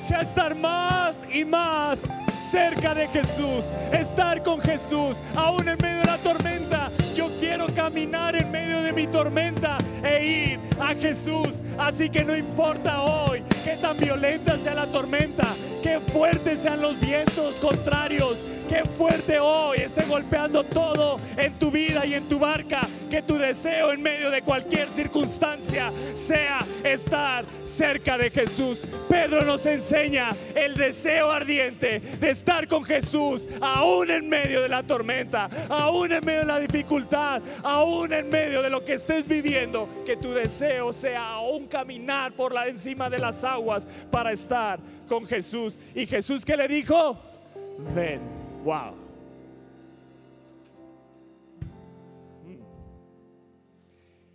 [0.00, 2.02] sea estar más y más
[2.50, 6.90] cerca de Jesús, estar con Jesús, aún en medio de la tormenta.
[7.14, 11.62] Yo quiero caminar en medio de mi tormenta e ir a Jesús.
[11.78, 16.98] Así que no importa hoy qué tan violenta sea la tormenta, qué fuertes sean los
[17.00, 22.88] vientos contrarios, Qué fuerte hoy esté golpeando todo en tu vida y en tu barca.
[23.10, 28.86] Que tu deseo en medio de cualquier circunstancia sea estar cerca de Jesús.
[29.08, 34.82] Pedro nos enseña el deseo ardiente de estar con Jesús, aún en medio de la
[34.82, 37.03] tormenta, aún en medio de la dificultad,
[37.62, 39.88] aún en medio de lo que estés viviendo.
[40.04, 45.26] Que tu deseo sea aún caminar por la encima de las aguas para estar con
[45.26, 45.78] Jesús.
[45.94, 47.18] Y Jesús que le dijo,
[47.94, 48.20] ven.
[48.64, 48.94] Wow.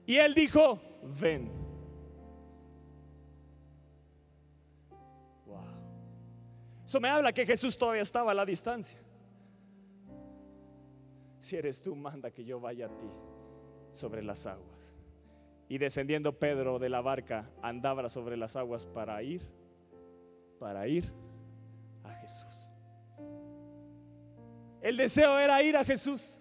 [0.06, 0.82] Y él dijo,
[1.20, 1.52] ven.
[5.46, 5.60] Wow.
[6.86, 8.98] Eso me habla que Jesús todavía estaba a la distancia.
[11.50, 13.10] Si eres tú, manda que yo vaya a ti
[13.94, 14.94] sobre las aguas.
[15.68, 19.42] Y descendiendo Pedro de la barca, andaba sobre las aguas para ir,
[20.60, 21.12] para ir
[22.04, 22.72] a Jesús.
[24.80, 26.40] El deseo era ir a Jesús.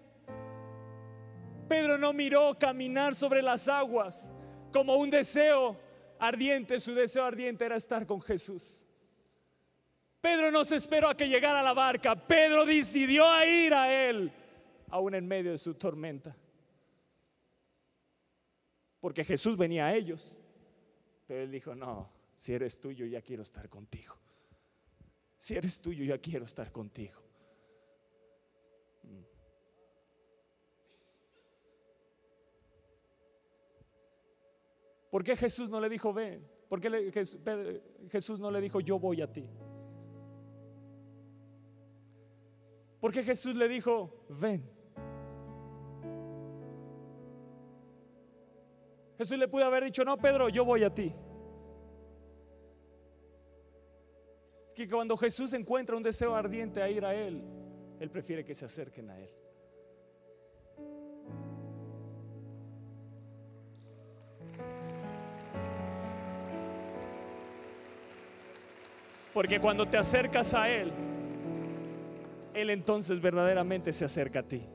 [1.67, 4.31] Pedro no miró caminar sobre las aguas
[4.71, 5.75] como un deseo
[6.19, 6.79] ardiente.
[6.79, 8.85] Su deseo ardiente era estar con Jesús.
[10.21, 12.13] Pedro no se esperó a que llegara la barca.
[12.15, 14.31] Pedro decidió a ir a él,
[14.89, 16.35] aún en medio de su tormenta.
[18.99, 20.35] Porque Jesús venía a ellos.
[21.27, 24.15] Pero él dijo, no, si eres tuyo, ya quiero estar contigo.
[25.37, 27.21] Si eres tuyo, ya quiero estar contigo.
[35.09, 36.47] ¿Por qué Jesús no le dijo ven?
[36.67, 37.11] ¿Por qué
[38.11, 39.49] Jesús no le dijo yo voy a ti?
[42.99, 44.78] ¿Por qué Jesús le dijo ven?
[49.19, 51.13] Jesús le pudo haber dicho no, Pedro, yo voy a ti.
[54.73, 57.43] Que cuando Jesús encuentra un deseo ardiente a ir a Él,
[57.99, 59.29] Él prefiere que se acerquen a Él.
[69.33, 70.93] Porque cuando te acercas a Él,
[72.53, 74.65] Él entonces verdaderamente se acerca a ti.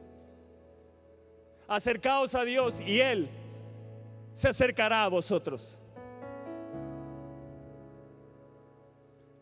[1.66, 3.30] Acercaos a Dios y Él
[4.34, 5.80] se acercará a vosotros.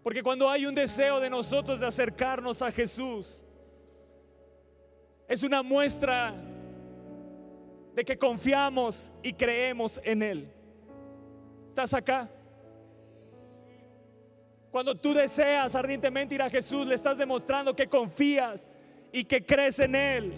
[0.02, 3.44] Porque cuando hay un deseo de nosotros de acercarnos a Jesús,
[5.28, 6.34] es una muestra
[7.94, 10.52] de que confiamos y creemos en Él.
[11.68, 12.28] ¿Estás acá?
[14.70, 18.68] Cuando tú deseas ardientemente ir a Jesús, le estás demostrando que confías
[19.12, 20.32] y que crees en Él.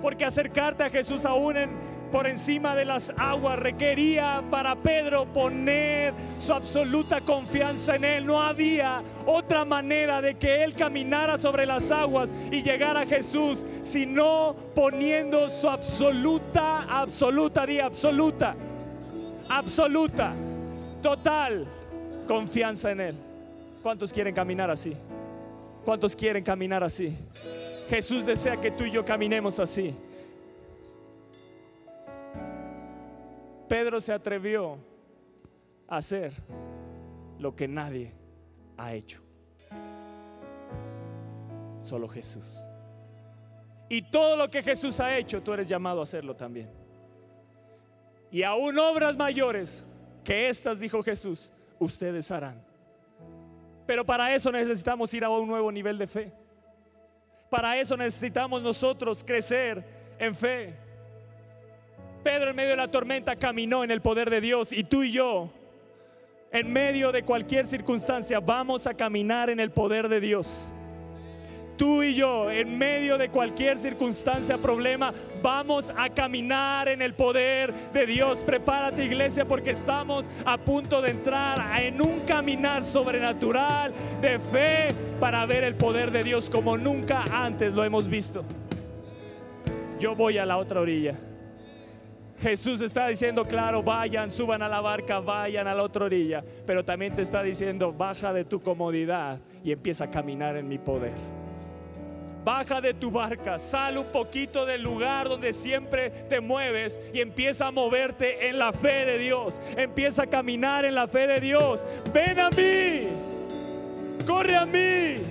[0.00, 6.14] Porque acercarte a Jesús aún en, por encima de las aguas requería para Pedro poner
[6.38, 8.24] su absoluta confianza en Él.
[8.24, 13.66] No había otra manera de que Él caminara sobre las aguas y llegara a Jesús,
[13.82, 18.54] sino poniendo su absoluta, absoluta, di absoluta,
[19.48, 20.34] absoluta,
[21.02, 21.66] total
[22.28, 23.16] confianza en Él.
[23.82, 24.94] ¿Cuántos quieren caminar así?
[25.84, 27.12] ¿Cuántos quieren caminar así?
[27.90, 29.96] Jesús desea que tú y yo caminemos así.
[33.74, 34.78] Pedro se atrevió
[35.88, 36.32] a hacer
[37.40, 38.12] lo que nadie
[38.76, 39.20] ha hecho.
[41.82, 42.56] Solo Jesús.
[43.88, 46.70] Y todo lo que Jesús ha hecho, tú eres llamado a hacerlo también.
[48.30, 49.84] Y aún obras mayores
[50.22, 52.64] que estas, dijo Jesús, ustedes harán.
[53.86, 56.32] Pero para eso necesitamos ir a un nuevo nivel de fe.
[57.50, 59.84] Para eso necesitamos nosotros crecer
[60.20, 60.83] en fe.
[62.24, 65.12] Pedro en medio de la tormenta caminó en el poder de Dios y tú y
[65.12, 65.50] yo,
[66.50, 70.72] en medio de cualquier circunstancia, vamos a caminar en el poder de Dios
[71.76, 77.72] tú y yo, en medio de cualquier circunstancia, problema, vamos a caminar en el poder
[77.92, 78.42] de Dios.
[78.42, 85.44] Prepárate iglesia porque estamos a punto de entrar en un caminar sobrenatural de fe para
[85.46, 88.44] ver el poder de Dios como nunca antes lo hemos visto.
[89.98, 91.18] Yo voy a la otra orilla.
[92.40, 96.44] Jesús está diciendo, claro, vayan, suban a la barca, vayan a la otra orilla.
[96.66, 100.78] Pero también te está diciendo, baja de tu comodidad y empieza a caminar en mi
[100.78, 101.12] poder.
[102.44, 107.68] Baja de tu barca, sal un poquito del lugar donde siempre te mueves y empieza
[107.68, 109.58] a moverte en la fe de Dios.
[109.78, 111.86] Empieza a caminar en la fe de Dios.
[112.12, 113.08] Ven a mí,
[114.26, 115.22] corre a mí,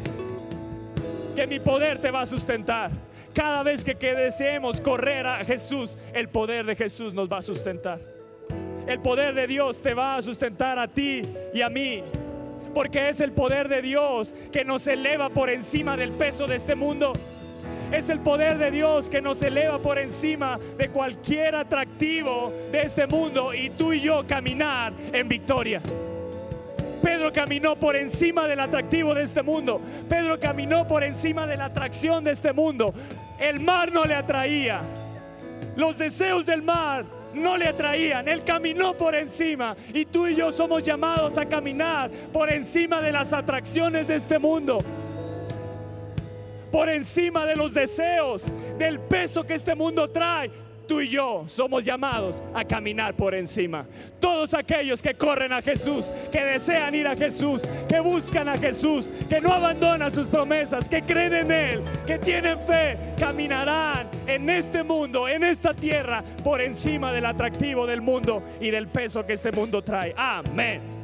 [1.35, 2.89] que mi poder te va a sustentar.
[3.33, 7.99] Cada vez que, deseemos correr a Jesús, el poder de Jesús nos va a sustentar.
[8.85, 12.03] El poder de Dios te va a sustentar a ti y a mí
[12.73, 16.75] porque es el poder de Dios que nos eleva por encima del peso de este
[16.75, 17.13] mundo.
[17.91, 23.05] Es el poder de Dios que nos eleva por encima de cualquier atractivo de este
[23.07, 25.81] mundo y tú y yo caminar en victoria.
[27.03, 29.81] Pedro caminó por encima del atractivo de este mundo.
[30.07, 32.93] Pedro caminó por encima de la atracción de este mundo.
[33.37, 34.81] El mar no le atraía.
[35.75, 38.29] Los deseos del mar no le atraían.
[38.29, 43.11] Él caminó por encima y tú y yo somos llamados a caminar por encima de
[43.11, 44.81] las atracciones de este mundo.
[46.71, 50.49] Por encima de los deseos, del peso que este mundo trae
[50.87, 53.85] tú y yo somos llamados a caminar por encima.
[54.19, 59.11] Todos aquellos que corren a Jesús, que desean ir a Jesús, que buscan a Jesús,
[59.29, 64.83] que no abandonan sus promesas, que creen en Él, que tienen fe, caminarán en este
[64.83, 69.51] mundo, en esta tierra, por encima del atractivo del mundo y del peso que este
[69.51, 70.13] mundo trae.
[70.17, 71.02] Amén.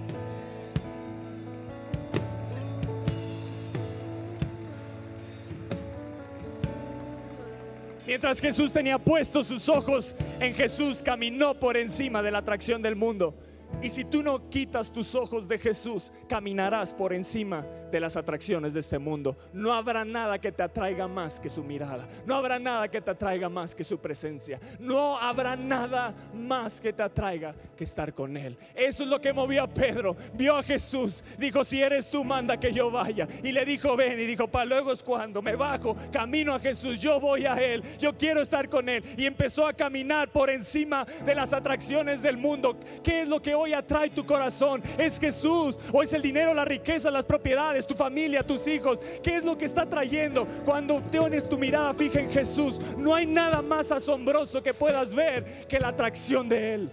[8.10, 12.96] Mientras Jesús tenía puestos sus ojos en Jesús, caminó por encima de la atracción del
[12.96, 13.36] mundo.
[13.82, 18.74] Y si tú no quitas tus ojos de Jesús, caminarás por encima de las atracciones
[18.74, 19.38] de este mundo.
[19.54, 22.08] No habrá nada que te atraiga más que su mirada.
[22.26, 24.60] No habrá nada que te atraiga más que su presencia.
[24.80, 28.58] No habrá nada más que te atraiga que estar con Él.
[28.76, 30.16] Eso es lo que movió a Pedro.
[30.34, 31.24] Vio a Jesús.
[31.38, 33.28] Dijo, si eres tú, manda que yo vaya.
[33.44, 34.20] Y le dijo, ven.
[34.20, 37.00] Y dijo, para luego es cuando me bajo, camino a Jesús.
[37.00, 37.84] Yo voy a Él.
[37.98, 39.04] Yo quiero estar con Él.
[39.18, 42.78] Y empezó a caminar por encima de las atracciones del mundo.
[43.04, 44.82] ¿Qué es lo que hoy atrae tu corazón?
[44.98, 49.00] ¿Es Jesús o es el dinero, la riqueza, las propiedades, tu familia, tus hijos?
[49.22, 52.80] ¿Qué es lo que está trayendo cuando tienes tu mirada fija en Jesús?
[52.98, 56.92] No hay nada más asombroso que puedas ver que la atracción de Él.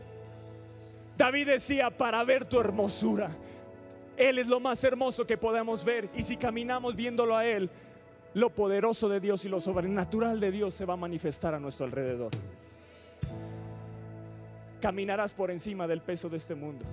[1.16, 3.30] David decía, para ver tu hermosura.
[4.16, 7.70] Él es lo más hermoso que podemos ver y si caminamos viéndolo a Él,
[8.34, 11.86] lo poderoso de Dios y lo sobrenatural de Dios se va a manifestar a nuestro
[11.86, 12.30] alrededor
[14.80, 16.84] caminarás por encima del peso de este mundo.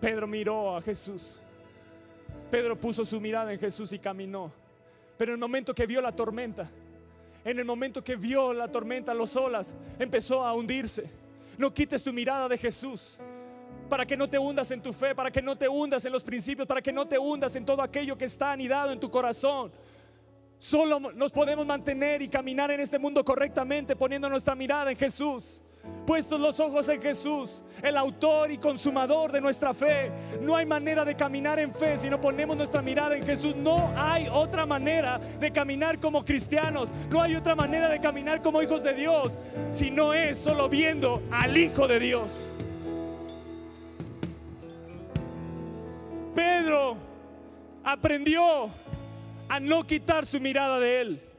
[0.00, 1.36] Pedro miró a Jesús.
[2.50, 4.52] Pedro puso su mirada en Jesús y caminó.
[5.16, 6.70] Pero en el momento que vio la tormenta,
[7.44, 11.04] en el momento que vio la tormenta, los olas, empezó a hundirse.
[11.58, 13.18] No quites tu mirada de Jesús
[13.88, 16.24] para que no te hundas en tu fe, para que no te hundas en los
[16.24, 19.70] principios, para que no te hundas en todo aquello que está anidado en tu corazón.
[20.58, 25.60] Solo nos podemos mantener y caminar en este mundo correctamente poniendo nuestra mirada en Jesús.
[26.06, 30.10] Puestos los ojos en Jesús, el autor y consumador de nuestra fe.
[30.40, 33.54] No hay manera de caminar en fe si no ponemos nuestra mirada en Jesús.
[33.54, 36.88] No hay otra manera de caminar como cristianos.
[37.08, 39.38] No hay otra manera de caminar como hijos de Dios
[39.70, 42.52] si no es solo viendo al Hijo de Dios.
[46.34, 46.96] Pedro
[47.84, 48.70] aprendió
[49.48, 51.31] a no quitar su mirada de él.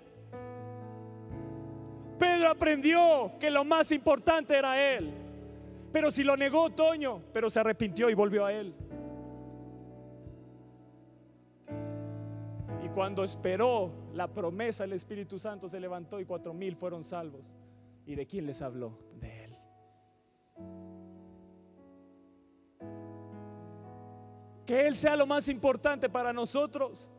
[2.24, 5.12] Pedro aprendió que lo más importante era él.
[5.92, 8.74] Pero si lo negó Toño, pero se arrepintió y volvió a él.
[12.82, 17.52] Y cuando esperó la promesa, el Espíritu Santo se levantó y cuatro mil fueron salvos.
[18.06, 18.98] ¿Y de quién les habló?
[19.20, 19.58] De él.
[24.66, 27.10] Que Él sea lo más importante para nosotros.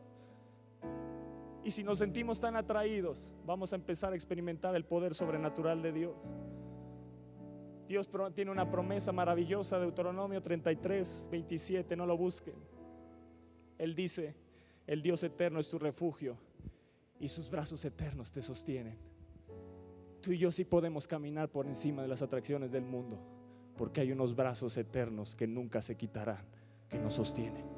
[1.65, 5.91] Y si nos sentimos tan atraídos, vamos a empezar a experimentar el poder sobrenatural de
[5.91, 6.15] Dios.
[7.87, 12.53] Dios tiene una promesa maravillosa, Deuteronomio 33, 27, no lo busquen.
[13.79, 14.35] Él dice,
[14.85, 16.37] el Dios eterno es tu refugio
[17.19, 18.99] y sus brazos eternos te sostienen.
[20.21, 23.19] Tú y yo sí podemos caminar por encima de las atracciones del mundo,
[23.75, 26.45] porque hay unos brazos eternos que nunca se quitarán,
[26.87, 27.74] que nos sostienen.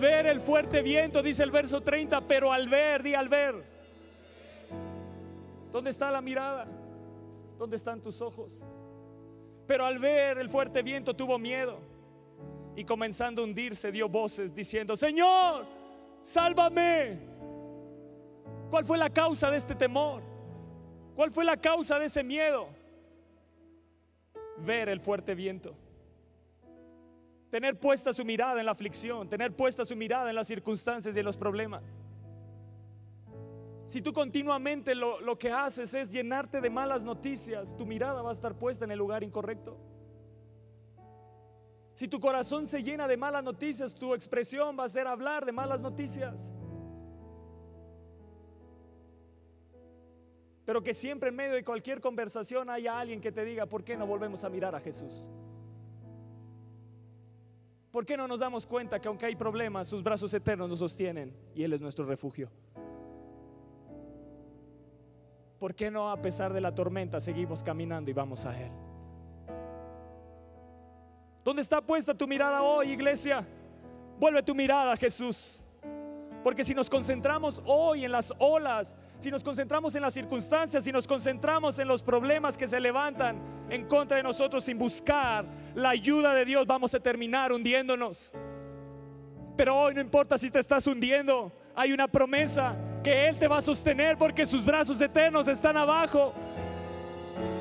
[0.00, 3.62] Ver el fuerte viento, dice el verso 30, pero al ver, di al ver.
[5.70, 6.66] ¿Dónde está la mirada?
[7.58, 8.58] ¿Dónde están tus ojos?
[9.66, 11.78] Pero al ver el fuerte viento tuvo miedo
[12.74, 15.66] y comenzando a hundirse dio voces diciendo, Señor,
[16.22, 17.18] sálvame.
[18.70, 20.22] ¿Cuál fue la causa de este temor?
[21.14, 22.68] ¿Cuál fue la causa de ese miedo?
[24.58, 25.76] Ver el fuerte viento.
[27.50, 31.18] Tener puesta su mirada en la aflicción, tener puesta su mirada en las circunstancias y
[31.18, 31.82] en los problemas.
[33.88, 38.30] Si tú continuamente lo, lo, que haces es llenarte de malas noticias, tu mirada va
[38.30, 39.76] a estar puesta en el lugar incorrecto.
[41.94, 45.50] Si tu corazón se llena de malas noticias, tu expresión va a ser hablar de
[45.50, 46.52] malas noticias.
[50.64, 53.96] Pero que siempre en medio de cualquier conversación haya alguien que te diga, ¿por qué
[53.96, 55.28] no volvemos a mirar a Jesús?
[57.90, 61.34] ¿Por qué no nos damos cuenta que aunque hay problemas, sus brazos eternos nos sostienen
[61.54, 62.48] y Él es nuestro refugio?
[65.58, 68.70] ¿Por qué no a pesar de la tormenta seguimos caminando y vamos a Él?
[71.44, 73.46] ¿Dónde está puesta tu mirada hoy, iglesia?
[74.18, 75.64] Vuelve tu mirada Jesús.
[76.42, 80.92] Porque si nos concentramos hoy en las olas, si nos concentramos en las circunstancias, si
[80.92, 83.38] nos concentramos en los problemas que se levantan
[83.68, 88.32] en contra de nosotros sin buscar la ayuda de Dios, vamos a terminar hundiéndonos.
[89.56, 92.74] Pero hoy no importa si te estás hundiendo, hay una promesa
[93.04, 96.32] que Él te va a sostener porque sus brazos eternos están abajo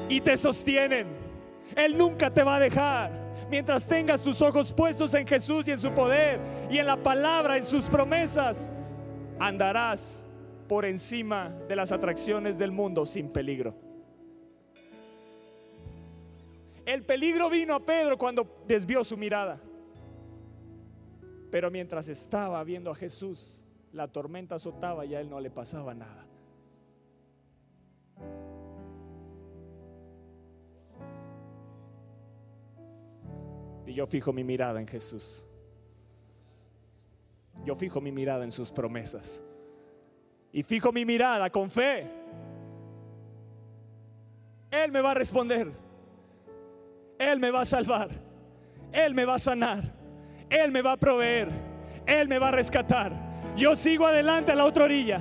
[0.07, 1.07] y te sostienen.
[1.75, 5.79] Él nunca te va a dejar mientras tengas tus ojos puestos en Jesús y en
[5.79, 6.39] su poder
[6.69, 8.69] y en la palabra, en sus promesas,
[9.39, 10.23] andarás
[10.67, 13.75] por encima de las atracciones del mundo sin peligro.
[16.85, 19.59] El peligro vino a Pedro cuando desvió su mirada.
[21.51, 25.93] Pero mientras estaba viendo a Jesús, la tormenta azotaba y a él no le pasaba
[25.93, 26.28] nada.
[33.89, 35.43] Y yo fijo mi mirada en Jesús.
[37.65, 39.41] Yo fijo mi mirada en sus promesas.
[40.53, 42.05] Y fijo mi mirada con fe.
[44.69, 45.71] Él me va a responder.
[47.17, 48.09] Él me va a salvar.
[48.91, 49.91] Él me va a sanar.
[50.51, 51.49] Él me va a proveer.
[52.05, 53.11] Él me va a rescatar.
[53.57, 55.19] Yo sigo adelante a la otra orilla.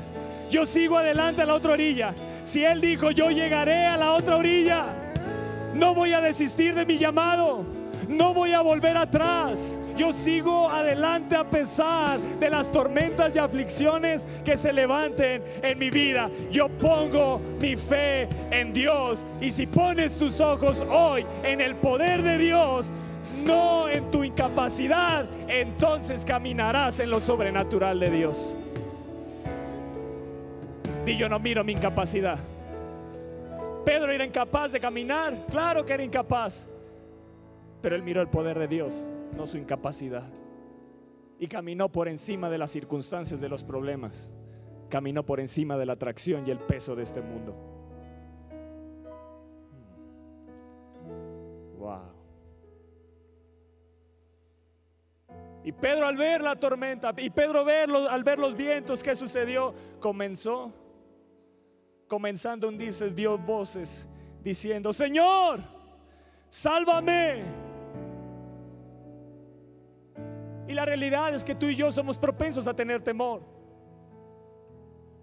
[0.50, 2.14] Yo sigo adelante a la otra orilla.
[2.44, 4.84] Si Él dijo, yo llegaré a la otra orilla,
[5.72, 7.77] no voy a desistir de mi llamado.
[8.08, 9.78] No voy a volver atrás.
[9.94, 15.90] Yo sigo adelante a pesar de las tormentas y aflicciones que se levanten en mi
[15.90, 16.30] vida.
[16.50, 19.26] Yo pongo mi fe en Dios.
[19.42, 22.90] Y si pones tus ojos hoy en el poder de Dios,
[23.44, 28.56] no en tu incapacidad, entonces caminarás en lo sobrenatural de Dios.
[31.04, 32.38] Y yo no miro mi incapacidad.
[33.84, 36.66] Pedro era incapaz de caminar, claro que era incapaz.
[37.80, 39.06] Pero él miró el poder de Dios,
[39.36, 40.28] no su incapacidad.
[41.38, 44.30] Y caminó por encima de las circunstancias, de los problemas.
[44.88, 47.54] Caminó por encima de la atracción y el peso de este mundo.
[51.78, 52.18] Wow.
[55.62, 59.74] Y Pedro al ver la tormenta, y Pedro verlo, al ver los vientos, ¿qué sucedió?
[60.00, 60.72] Comenzó,
[62.08, 64.06] comenzando un dices, dio voces
[64.42, 65.60] diciendo, Señor,
[66.48, 67.67] sálvame.
[70.68, 73.42] Y la realidad es que tú y yo somos propensos a tener temor.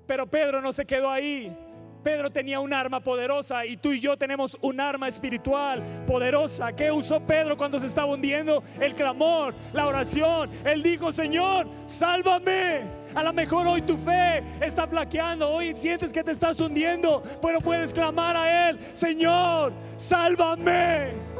[0.07, 1.55] Pero Pedro no se quedó ahí.
[2.03, 6.71] Pedro tenía un arma poderosa y tú y yo tenemos un arma espiritual poderosa.
[6.71, 8.63] ¿Qué usó Pedro cuando se estaba hundiendo?
[8.79, 10.51] El clamor, la oración.
[10.63, 12.81] Él dijo, Señor, sálvame.
[13.15, 17.59] A lo mejor hoy tu fe está flaqueando, hoy sientes que te estás hundiendo, pero
[17.59, 21.34] puedes clamar a Él, Señor, sálvame.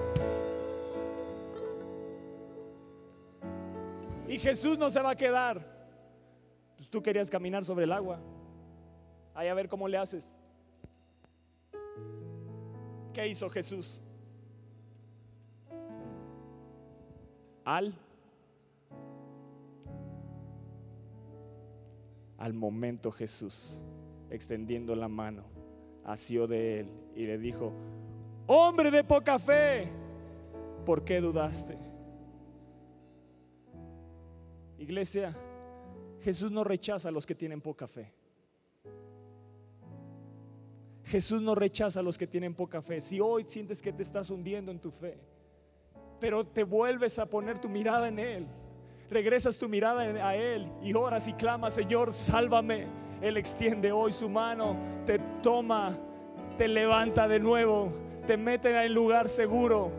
[4.28, 5.66] Y Jesús no se va a quedar.
[6.76, 8.20] Pues tú querías caminar sobre el agua.
[9.34, 10.36] Ahí a ver cómo le haces.
[13.14, 14.02] ¿Qué hizo Jesús?
[17.64, 17.94] Al
[22.38, 23.82] al momento Jesús,
[24.30, 25.44] extendiendo la mano,
[26.04, 27.72] asió de él y le dijo,
[28.46, 29.90] hombre de poca fe,
[30.86, 31.85] ¿por qué dudaste?
[34.78, 35.36] Iglesia,
[36.22, 38.12] Jesús no rechaza a los que tienen poca fe.
[41.06, 43.00] Jesús no rechaza a los que tienen poca fe.
[43.00, 45.18] Si hoy sientes que te estás hundiendo en tu fe,
[46.20, 48.48] pero te vuelves a poner tu mirada en Él,
[49.10, 52.88] regresas tu mirada a Él y oras y clamas, Señor, sálvame.
[53.22, 55.98] Él extiende hoy su mano, te toma,
[56.58, 57.94] te levanta de nuevo,
[58.26, 59.92] te mete en el lugar seguro.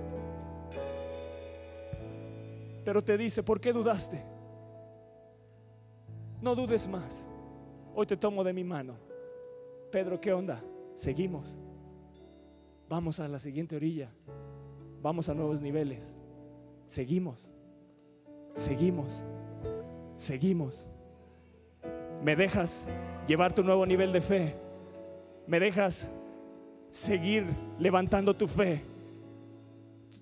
[2.85, 4.36] Pero te dice, ¿por qué dudaste?
[6.41, 7.25] No dudes más.
[7.95, 8.95] Hoy te tomo de mi mano.
[9.91, 10.63] Pedro, ¿qué onda?
[10.95, 11.59] Seguimos.
[12.89, 14.11] Vamos a la siguiente orilla.
[15.03, 16.17] Vamos a nuevos niveles.
[16.87, 17.51] Seguimos.
[18.55, 19.25] Seguimos.
[20.17, 20.87] Seguimos.
[22.23, 22.87] ¿Me dejas
[23.27, 24.55] llevar tu nuevo nivel de fe?
[25.47, 26.11] ¿Me dejas
[26.91, 27.47] seguir
[27.79, 28.83] levantando tu fe?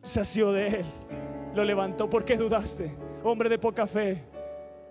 [0.02, 0.84] Sació de él.
[1.54, 2.08] Lo levantó.
[2.08, 2.94] ¿Por qué dudaste?
[3.22, 4.33] Hombre de poca fe.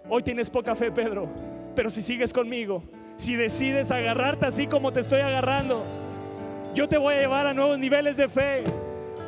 [0.09, 1.27] Hoy tienes poca fe, Pedro.
[1.75, 2.83] Pero si sigues conmigo,
[3.15, 5.83] si decides agarrarte así como te estoy agarrando,
[6.75, 8.63] yo te voy a llevar a nuevos niveles de fe.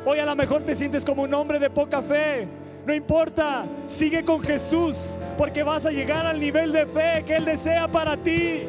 [0.04, 2.46] Hoy a lo mejor te sientes como un hombre de poca fe.
[2.86, 7.44] No importa, sigue con Jesús porque vas a llegar al nivel de fe que Él
[7.44, 8.62] desea para ti.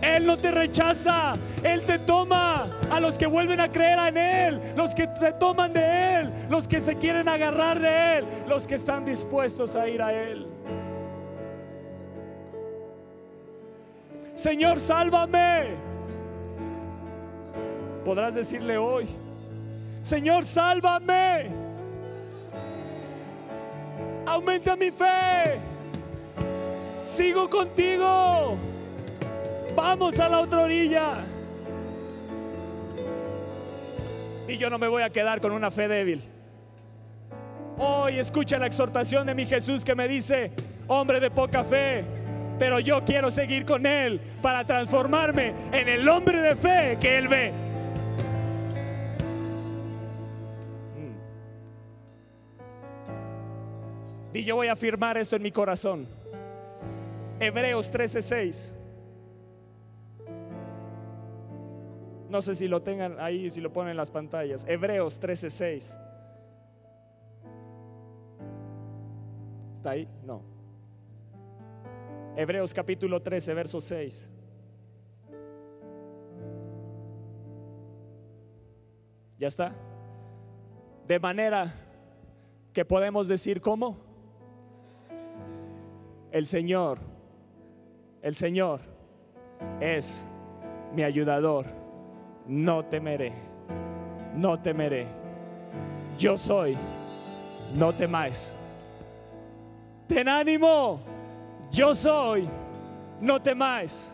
[0.00, 4.60] Él no te rechaza, Él te toma a los que vuelven a creer en Él,
[4.76, 8.76] los que se toman de Él, los que se quieren agarrar de Él, los que
[8.76, 10.46] están dispuestos a ir a Él.
[14.38, 15.74] Señor, sálvame.
[18.04, 19.08] Podrás decirle hoy,
[20.02, 21.50] Señor, sálvame.
[24.24, 25.58] Aumenta mi fe.
[27.02, 28.56] Sigo contigo.
[29.74, 31.24] Vamos a la otra orilla.
[34.46, 36.22] Y yo no me voy a quedar con una fe débil.
[37.76, 40.52] Hoy escucha la exhortación de mi Jesús que me dice,
[40.86, 42.17] hombre de poca fe,
[42.58, 47.28] pero yo quiero seguir con Él para transformarme en el hombre de fe que Él
[47.28, 47.52] ve.
[54.32, 56.06] Y yo voy a afirmar esto en mi corazón.
[57.40, 58.72] Hebreos 13:6.
[62.28, 64.64] No sé si lo tengan ahí, si lo ponen en las pantallas.
[64.68, 65.98] Hebreos 13:6.
[69.74, 70.08] ¿Está ahí?
[70.24, 70.57] No.
[72.40, 74.30] Hebreos capítulo 13, verso 6.
[79.40, 79.74] ¿Ya está?
[81.08, 81.74] De manera
[82.72, 83.96] que podemos decir cómo.
[86.30, 87.00] El Señor,
[88.22, 88.82] el Señor
[89.80, 90.24] es
[90.94, 91.66] mi ayudador.
[92.46, 93.32] No temeré,
[94.36, 95.08] no temeré.
[96.16, 96.76] Yo soy,
[97.74, 98.54] no temáis.
[100.06, 101.07] Ten ánimo
[101.70, 102.48] yo soy,
[103.20, 104.06] no temáis.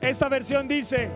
[0.00, 1.08] Esta versión dice,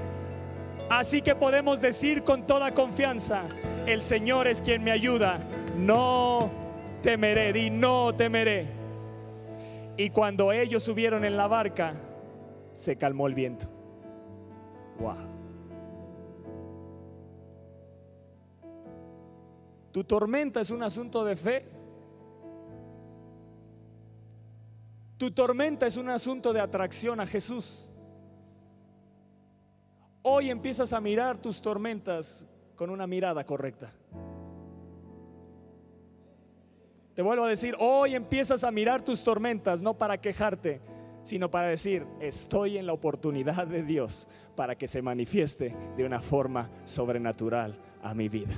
[0.91, 3.43] así que podemos decir con toda confianza,
[3.87, 5.39] el Señor es quien me ayuda,
[5.77, 6.51] no
[7.03, 8.67] temeré, di no temeré.
[9.97, 11.95] Y cuando ellos subieron en la barca,
[12.73, 13.67] se calmó el viento.
[14.99, 15.33] Wow.
[19.93, 21.67] Tu tormenta es un asunto de fe.
[25.23, 27.89] Tu tormenta es un asunto de atracción a Jesús.
[30.21, 32.45] Hoy empiezas a mirar tus tormentas
[32.75, 33.93] con una mirada correcta.
[37.15, 40.81] Te vuelvo a decir, hoy empiezas a mirar tus tormentas no para quejarte,
[41.23, 46.21] sino para decir, estoy en la oportunidad de Dios para que se manifieste de una
[46.21, 48.55] forma sobrenatural a mi vida.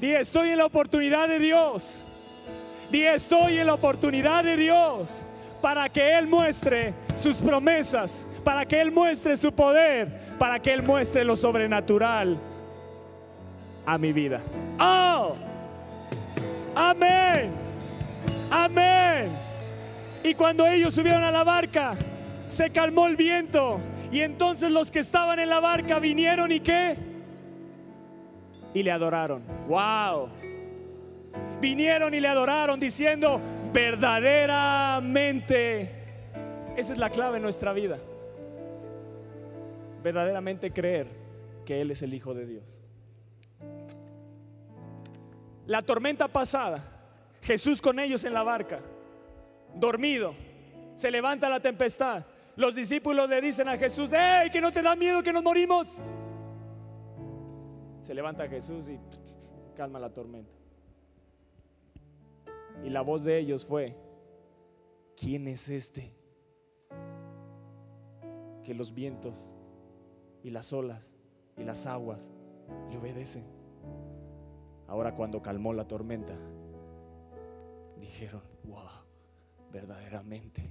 [0.00, 2.02] Di, estoy en la oportunidad de Dios.
[2.90, 5.22] Di, estoy en la oportunidad de Dios
[5.60, 10.08] para que Él muestre sus promesas, para que Él muestre su poder,
[10.38, 12.38] para que Él muestre lo sobrenatural
[13.84, 14.40] a mi vida.
[14.80, 15.34] ¡Oh!
[16.74, 17.50] Amén.
[18.50, 19.30] Amén.
[20.22, 21.94] Y cuando ellos subieron a la barca,
[22.48, 23.80] se calmó el viento.
[24.10, 26.96] Y entonces los que estaban en la barca vinieron y qué?
[28.74, 29.42] Y le adoraron.
[29.68, 30.28] ¡Wow!
[31.60, 33.40] Vinieron y le adoraron diciendo,
[33.72, 35.90] verdaderamente,
[36.76, 37.98] esa es la clave en nuestra vida.
[40.02, 41.08] Verdaderamente creer
[41.64, 42.64] que Él es el Hijo de Dios.
[45.66, 46.84] La tormenta pasada,
[47.42, 48.80] Jesús con ellos en la barca,
[49.74, 50.34] dormido,
[50.94, 52.24] se levanta la tempestad.
[52.56, 55.96] Los discípulos le dicen a Jesús, ¡Ey, que no te da miedo que nos morimos!
[58.02, 58.98] Se levanta Jesús y
[59.76, 60.57] calma la tormenta.
[62.84, 63.96] Y la voz de ellos fue,
[65.16, 66.14] ¿quién es este?
[68.64, 69.52] Que los vientos
[70.42, 71.12] y las olas
[71.56, 72.28] y las aguas
[72.90, 73.44] le obedecen.
[74.86, 76.34] Ahora cuando calmó la tormenta,
[77.98, 78.88] dijeron, wow,
[79.72, 80.70] verdaderamente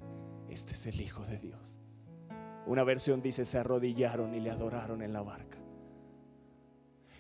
[0.50, 1.78] este es el Hijo de Dios.
[2.66, 5.58] Una versión dice, se arrodillaron y le adoraron en la barca.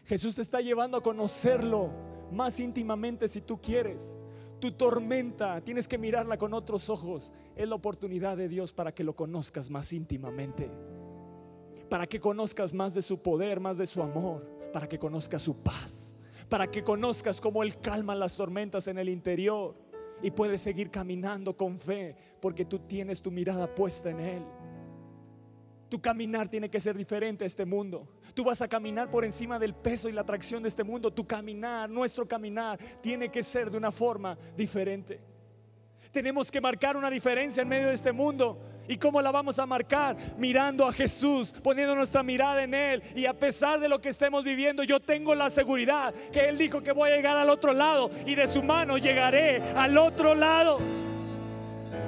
[0.05, 1.89] Jesús te está llevando a conocerlo
[2.31, 4.15] más íntimamente si tú quieres.
[4.59, 7.31] Tu tormenta, tienes que mirarla con otros ojos.
[7.55, 10.71] Es la oportunidad de Dios para que lo conozcas más íntimamente.
[11.89, 14.49] Para que conozcas más de su poder, más de su amor.
[14.73, 16.15] Para que conozcas su paz.
[16.49, 19.75] Para que conozcas cómo Él calma las tormentas en el interior.
[20.23, 24.43] Y puedes seguir caminando con fe porque tú tienes tu mirada puesta en Él.
[25.89, 28.07] Tu caminar tiene que ser diferente a este mundo.
[28.33, 31.11] Tú vas a caminar por encima del peso y la atracción de este mundo.
[31.11, 35.19] Tu caminar, nuestro caminar, tiene que ser de una forma diferente.
[36.11, 38.59] Tenemos que marcar una diferencia en medio de este mundo.
[38.87, 40.15] ¿Y cómo la vamos a marcar?
[40.37, 43.03] Mirando a Jesús, poniendo nuestra mirada en Él.
[43.15, 46.81] Y a pesar de lo que estemos viviendo, yo tengo la seguridad que Él dijo
[46.81, 50.79] que voy a llegar al otro lado y de su mano llegaré al otro lado.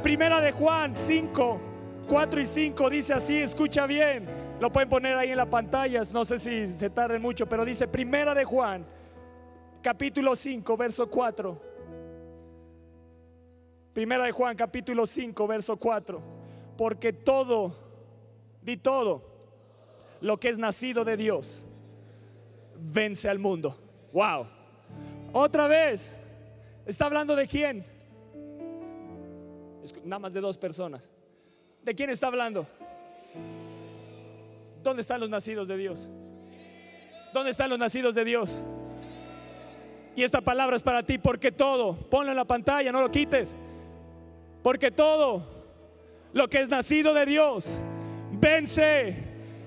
[0.02, 1.62] Primera de Juan 5,
[2.10, 4.26] 4 y 5 dice así, escucha bien.
[4.60, 7.88] Lo pueden poner ahí en la pantalla, no sé si se tarde mucho, pero dice
[7.88, 8.84] Primera de Juan,
[9.84, 11.62] capítulo 5, verso 4.
[13.93, 16.20] Primera de Juan, capítulo 5, verso 4.
[16.78, 17.76] Porque todo,
[18.64, 19.22] di todo,
[20.20, 21.64] lo que es nacido de Dios,
[22.76, 23.78] vence al mundo.
[24.14, 24.47] Wow.
[25.32, 26.16] Otra vez,
[26.88, 27.86] ¿está hablando de quién?
[30.03, 31.07] Nada más de dos personas.
[31.90, 32.68] ¿De quién está hablando?
[34.84, 36.08] ¿Dónde están los nacidos de Dios?
[37.34, 38.62] ¿Dónde están los nacidos de Dios?
[40.16, 43.56] Y esta palabra es para ti porque todo, ponlo en la pantalla, no lo quites.
[44.62, 45.44] Porque todo
[46.32, 47.80] lo que es nacido de Dios
[48.34, 49.16] vence.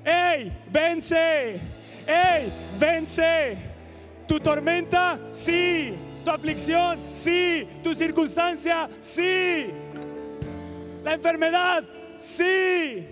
[0.04, 0.56] ¡Ey!
[0.70, 1.60] Vence.
[2.06, 2.52] ¡Ey!
[2.78, 3.58] Vence.
[4.28, 5.92] Tu tormenta, sí.
[6.24, 7.66] Tu aflicción, sí.
[7.82, 9.66] Tu circunstancia, sí.
[11.02, 11.82] La enfermedad,
[12.22, 13.04] Sí,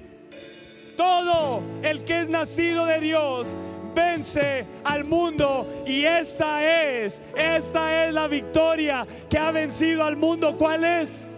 [0.97, 3.57] todo el que es nacido de Dios
[3.93, 6.63] vence al mundo y esta
[6.95, 10.57] es, esta es la victoria que ha vencido al mundo.
[10.57, 11.29] ¿Cuál es?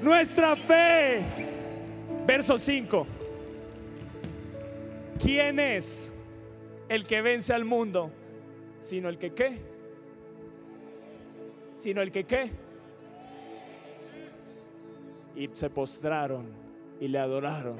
[0.00, 1.24] Nuestra fe.
[2.24, 3.06] Verso 5.
[5.20, 6.12] ¿Quién es
[6.88, 8.12] el que vence al mundo?
[8.82, 9.58] Sino el que qué?
[11.78, 12.52] Sino el que qué?
[15.34, 16.65] Y se postraron
[17.00, 17.76] y le adoraron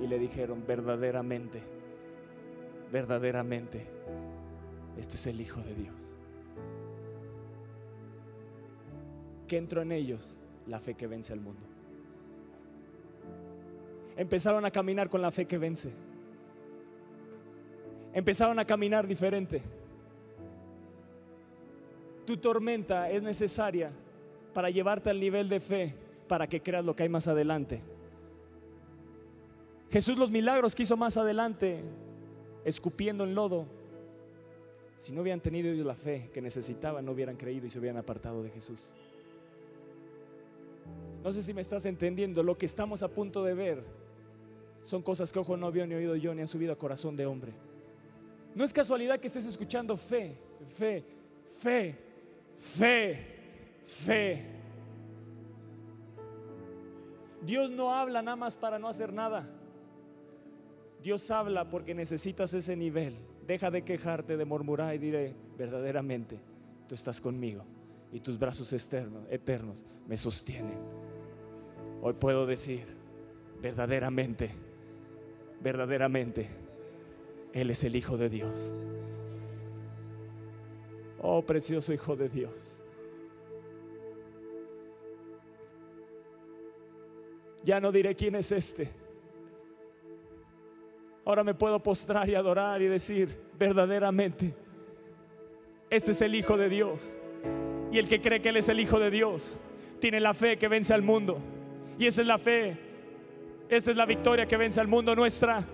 [0.00, 1.62] y le dijeron, verdaderamente,
[2.90, 3.86] verdaderamente,
[4.98, 6.10] este es el Hijo de Dios.
[9.46, 10.36] Que entró en ellos
[10.66, 11.66] la fe que vence al mundo.
[14.16, 15.92] Empezaron a caminar con la fe que vence.
[18.12, 19.60] Empezaron a caminar diferente.
[22.24, 23.90] Tu tormenta es necesaria
[24.54, 25.94] para llevarte al nivel de fe
[26.28, 27.80] para que creas lo que hay más adelante.
[29.94, 31.80] Jesús los milagros que hizo más adelante,
[32.64, 33.64] escupiendo en lodo,
[34.96, 37.98] si no hubieran tenido ellos la fe que necesitaban, no hubieran creído y se hubieran
[37.98, 38.90] apartado de Jesús.
[41.22, 43.84] No sé si me estás entendiendo, lo que estamos a punto de ver
[44.82, 47.26] son cosas que ojo no vio ni oído yo ni han subido a corazón de
[47.26, 47.52] hombre.
[48.52, 50.36] No es casualidad que estés escuchando fe,
[50.76, 51.04] fe,
[51.58, 51.96] fe,
[52.58, 53.26] fe,
[54.04, 54.46] fe.
[57.42, 59.48] Dios no habla nada más para no hacer nada.
[61.04, 63.18] Dios habla porque necesitas ese nivel.
[63.46, 66.40] Deja de quejarte, de murmurar y diré, verdaderamente,
[66.88, 67.62] tú estás conmigo
[68.10, 70.78] y tus brazos externos, eternos me sostienen.
[72.00, 72.86] Hoy puedo decir,
[73.60, 74.52] verdaderamente,
[75.60, 76.48] verdaderamente,
[77.52, 78.74] Él es el Hijo de Dios.
[81.20, 82.80] Oh, precioso Hijo de Dios.
[87.62, 89.03] Ya no diré quién es este.
[91.24, 94.54] Ahora me puedo postrar y adorar y decir, verdaderamente,
[95.88, 97.16] este es el Hijo de Dios.
[97.90, 99.58] Y el que cree que Él es el Hijo de Dios,
[100.00, 101.38] tiene la fe que vence al mundo.
[101.98, 102.76] Y esa es la fe,
[103.68, 105.64] esa es la victoria que vence al mundo, nuestra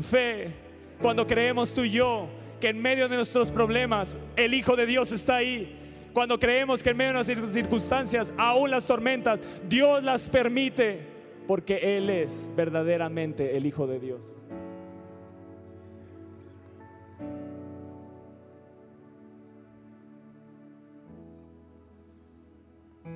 [0.00, 0.52] fe.
[1.00, 2.28] Cuando creemos tú y yo
[2.60, 5.76] que en medio de nuestros problemas el Hijo de Dios está ahí.
[6.12, 11.00] Cuando creemos que en medio de nuestras circunstancias, aún las tormentas, Dios las permite
[11.46, 14.36] porque Él es verdaderamente el Hijo de Dios.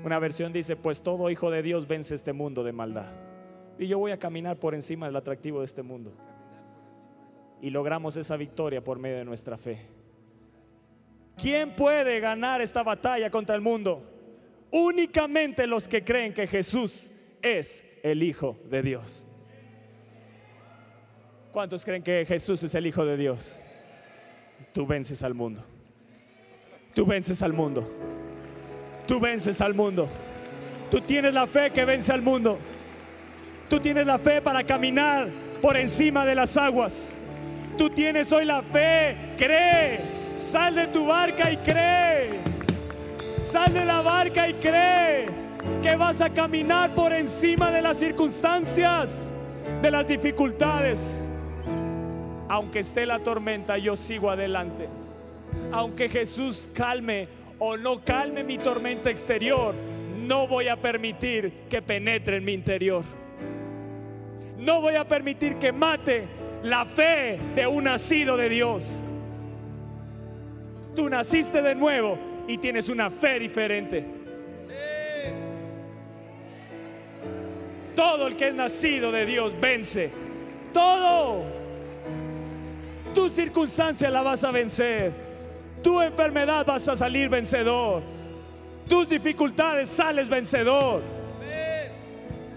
[0.05, 3.11] Una versión dice, pues todo hijo de Dios vence este mundo de maldad.
[3.79, 6.13] Y yo voy a caminar por encima del atractivo de este mundo.
[7.63, 9.79] Y logramos esa victoria por medio de nuestra fe.
[11.41, 14.03] ¿Quién puede ganar esta batalla contra el mundo?
[14.71, 19.27] Únicamente los que creen que Jesús es el Hijo de Dios.
[21.51, 23.59] ¿Cuántos creen que Jesús es el Hijo de Dios?
[24.75, 25.65] Tú vences al mundo.
[26.93, 27.89] Tú vences al mundo
[29.07, 30.09] tú vences al mundo.
[30.91, 32.59] Tú tienes la fe que vence al mundo.
[33.69, 35.29] Tú tienes la fe para caminar
[35.61, 37.15] por encima de las aguas.
[37.77, 39.17] Tú tienes hoy la fe.
[39.37, 40.01] Cree.
[40.37, 42.41] Sal de tu barca y cree.
[43.43, 45.27] Sal de la barca y cree
[45.83, 49.33] que vas a caminar por encima de las circunstancias,
[49.83, 51.21] de las dificultades.
[52.49, 54.89] Aunque esté la tormenta, yo sigo adelante.
[55.73, 57.29] Aunque Jesús calme
[57.67, 59.75] o no calme mi tormenta exterior,
[60.27, 63.05] no voy a permitir que penetre en mi interior.
[64.59, 66.25] No voy a permitir que mate
[66.63, 68.87] la fe de un nacido de Dios.
[70.95, 74.05] Tú naciste de nuevo y tienes una fe diferente.
[77.97, 80.11] Todo el que es nacido de Dios vence.
[80.73, 81.45] Todo.
[83.15, 85.24] Tu circunstancia la vas a vencer
[85.85, 88.03] tu enfermedad vas a salir vencedor.
[88.89, 91.03] Tus dificultades sales vencedor.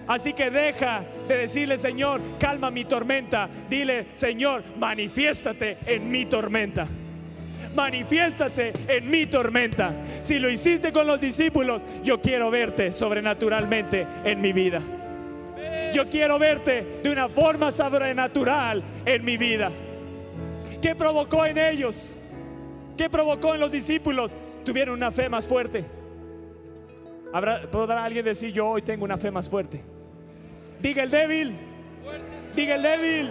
[0.07, 3.49] Así que deja de decirle, Señor, calma mi tormenta.
[3.69, 6.87] Dile, Señor, manifiéstate en mi tormenta.
[7.75, 9.93] Manifiéstate en mi tormenta.
[10.21, 14.81] Si lo hiciste con los discípulos, yo quiero verte sobrenaturalmente en mi vida.
[15.93, 19.69] Yo quiero verte de una forma sobrenatural en mi vida.
[20.81, 22.16] ¿Qué provocó en ellos?
[22.97, 24.35] ¿Qué provocó en los discípulos?
[24.65, 25.85] Tuvieron una fe más fuerte.
[27.31, 29.83] ¿Habrá, ¿Podrá alguien decir yo hoy tengo una fe más fuerte?
[30.81, 31.55] Diga el débil.
[32.55, 33.29] Diga el débil.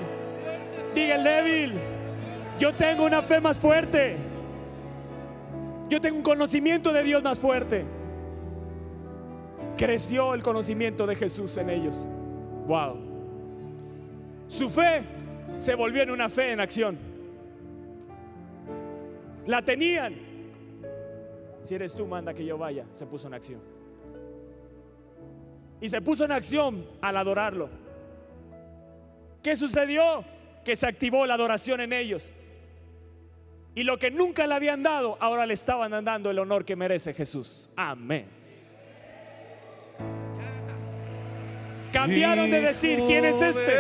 [0.95, 1.75] Diga el débil.
[2.59, 4.17] Yo tengo una fe más fuerte.
[5.89, 7.85] Yo tengo un conocimiento de Dios más fuerte.
[9.77, 12.09] Creció el conocimiento de Jesús en ellos.
[12.67, 12.97] Wow.
[14.49, 15.03] Su fe
[15.59, 17.16] se volvió en una fe en acción.
[19.47, 20.15] La tenían.
[21.63, 22.85] Si eres tú, manda que yo vaya.
[22.93, 23.61] Se puso en acción.
[25.81, 27.69] Y se puso en acción al adorarlo.
[29.43, 30.25] ¿Qué sucedió?
[30.65, 32.33] Que se activó la adoración en ellos.
[33.75, 37.13] Y lo que nunca le habían dado, ahora le estaban dando el honor que merece
[37.13, 37.69] Jesús.
[37.77, 38.27] Amén.
[41.93, 43.77] Cambiaron de decir, ¿quién es este?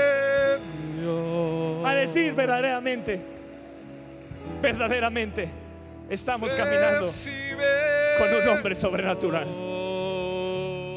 [1.84, 3.35] A decir verdaderamente
[4.60, 5.48] verdaderamente
[6.08, 7.08] estamos caminando
[8.18, 9.46] con un hombre sobrenatural.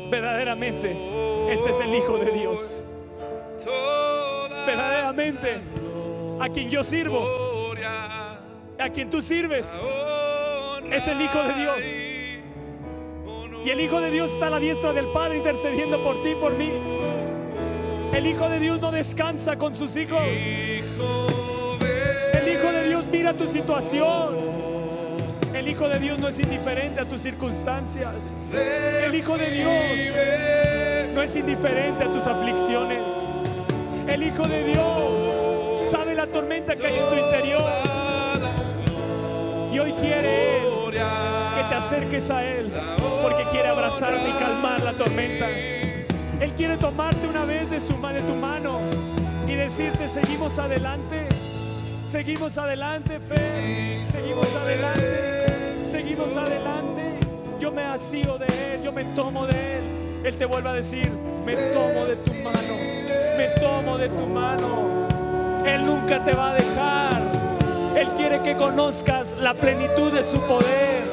[0.10, 0.95] Verdaderamente,
[1.52, 2.84] este es el Hijo de Dios.
[4.66, 5.60] Verdaderamente,
[6.39, 7.74] a quien yo sirvo,
[8.80, 9.70] a quien tú sirves,
[10.91, 11.80] es el Hijo de Dios.
[13.66, 16.54] Y el Hijo de Dios está a la diestra del Padre intercediendo por ti por
[16.54, 16.72] mí.
[18.14, 20.20] El Hijo de Dios no descansa con sus hijos
[23.34, 24.38] tu situación.
[25.53, 28.15] El Hijo de Dios no es indiferente a tus circunstancias.
[28.53, 33.03] El Hijo de Dios no es indiferente a tus aflicciones.
[34.07, 37.71] El Hijo de Dios sabe la tormenta que hay en tu interior.
[39.71, 40.61] Y hoy quiere
[40.91, 42.71] que te acerques a Él
[43.21, 45.47] porque quiere abrazarte y calmar la tormenta.
[46.39, 48.80] Él quiere tomarte una vez de, su, de tu mano
[49.47, 51.27] y decirte, seguimos adelante,
[52.10, 57.20] seguimos adelante, fe, seguimos adelante, seguimos adelante.
[57.60, 59.84] Yo me asío de Él, yo me tomo de Él.
[60.24, 61.12] Él te vuelve a decir,
[61.45, 62.76] me tomo de tu mano,
[63.38, 65.07] me tomo de tu mano.
[65.66, 67.22] Él nunca te va a dejar.
[67.95, 71.03] Él quiere que conozcas la plenitud de su poder.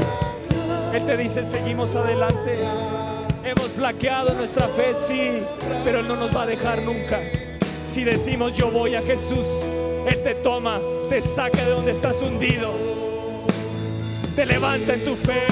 [0.95, 2.59] Él te dice, seguimos adelante.
[3.45, 5.43] Hemos flaqueado nuestra fe, sí,
[5.85, 7.21] pero Él no nos va a dejar nunca.
[7.87, 9.47] Si decimos yo voy a Jesús,
[10.07, 12.71] Él te toma, te saca de donde estás hundido,
[14.37, 15.43] te levanta en tu fe,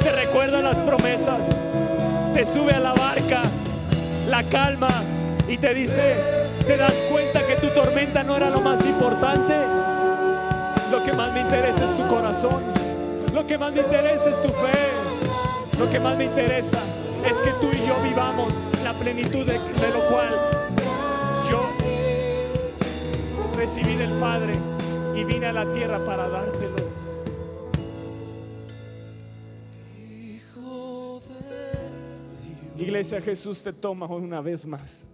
[0.00, 1.48] te recuerda las promesas,
[2.34, 3.42] te sube a la barca,
[4.28, 5.02] la calma
[5.48, 6.14] y te dice,
[6.68, 9.54] te das cuenta que tu tormenta no era lo más importante.
[10.92, 12.62] Lo que más me interesa es tu corazón.
[13.34, 15.78] Lo que más me interesa es tu fe.
[15.80, 16.78] Lo que más me interesa
[17.28, 18.54] es que tú y yo vivamos
[18.84, 20.37] la plenitud de, de lo cual
[23.58, 24.56] recibí del Padre
[25.16, 26.76] y vine a la tierra para dártelo.
[32.76, 35.04] Iglesia, Jesús te toma una vez más.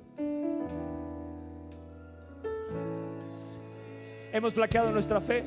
[4.30, 5.42] ¿Hemos flaqueado nuestra fe?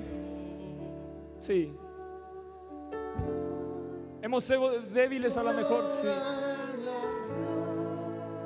[1.38, 1.72] Sí.
[4.24, 5.88] ¿Hemos sido débiles a lo mejor?
[5.88, 6.08] Sí.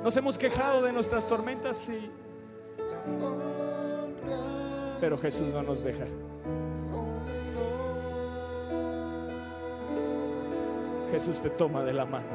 [0.04, 1.78] ¿Nos hemos quejado de nuestras tormentas?
[1.78, 2.10] Sí.
[5.02, 6.04] Pero Jesús no nos deja.
[11.10, 12.28] Jesús te toma de la mano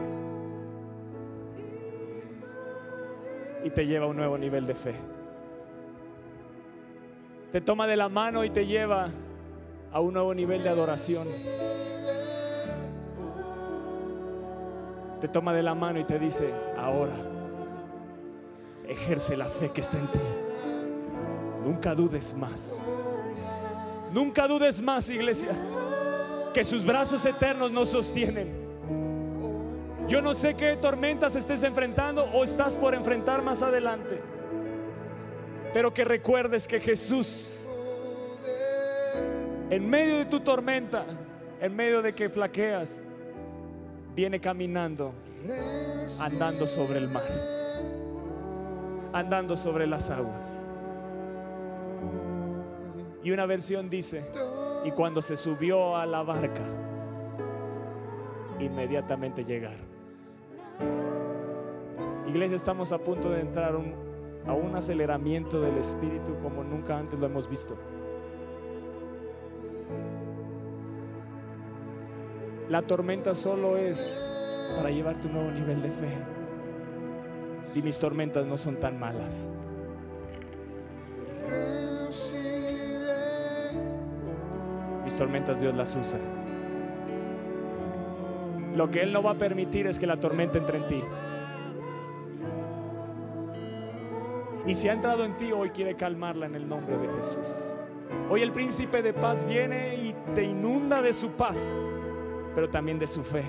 [3.63, 4.95] y te lleva a un nuevo nivel de fe.
[7.53, 9.11] Te toma de la mano y te lleva
[9.93, 11.25] a un nuevo nivel de adoración.
[15.21, 17.15] Te toma de la mano y te dice, ahora,
[18.85, 20.19] ejerce la fe que está en ti.
[21.67, 22.79] Nunca dudes más.
[24.13, 25.49] Nunca dudes más, iglesia,
[26.53, 28.47] que sus brazos eternos nos sostienen.
[30.07, 34.21] Yo no sé qué tormentas estés enfrentando o estás por enfrentar más adelante.
[35.73, 37.67] Pero que recuerdes que Jesús,
[39.69, 41.03] en medio de tu tormenta,
[41.59, 43.01] en medio de que flaqueas,
[44.15, 45.11] viene caminando,
[46.17, 47.27] andando sobre el mar,
[49.11, 50.66] andando sobre las aguas.
[53.27, 54.23] Y una versión dice,
[54.85, 56.63] y cuando se subió a la barca,
[58.57, 59.85] inmediatamente llegaron.
[62.25, 63.75] Iglesia, estamos a punto de entrar
[64.45, 67.75] a un aceleramiento del Espíritu como nunca antes lo hemos visto.
[72.69, 74.17] La tormenta solo es
[74.77, 76.17] para llevarte un nuevo nivel de fe.
[77.75, 79.49] Y mis tormentas no son tan malas.
[85.17, 86.19] Tormentas Dios las usa.
[88.75, 91.03] Lo que Él no va a permitir es que la tormenta entre en ti.
[94.67, 97.73] Y si ha entrado en ti, hoy quiere calmarla en el nombre de Jesús.
[98.29, 101.57] Hoy el príncipe de paz viene y te inunda de su paz,
[102.53, 103.45] pero también de su fe.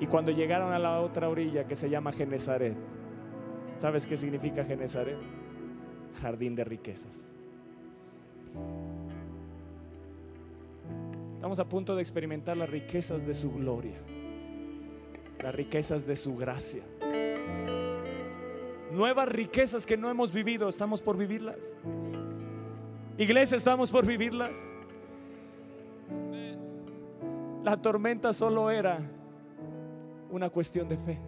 [0.00, 2.76] Y cuando llegaron a la otra orilla que se llama Genezaret,
[3.76, 5.16] ¿sabes qué significa Genezaret?
[6.20, 7.30] Jardín de riquezas.
[11.42, 13.98] Estamos a punto de experimentar las riquezas de su gloria,
[15.40, 16.84] las riquezas de su gracia.
[18.92, 21.72] Nuevas riquezas que no hemos vivido, estamos por vivirlas.
[23.18, 24.56] Iglesia, estamos por vivirlas.
[27.64, 29.00] La tormenta solo era
[30.30, 31.18] una cuestión de fe.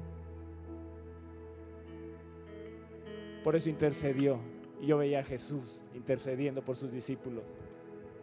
[3.43, 4.39] Por eso intercedió.
[4.81, 7.53] Y yo veía a Jesús intercediendo por sus discípulos.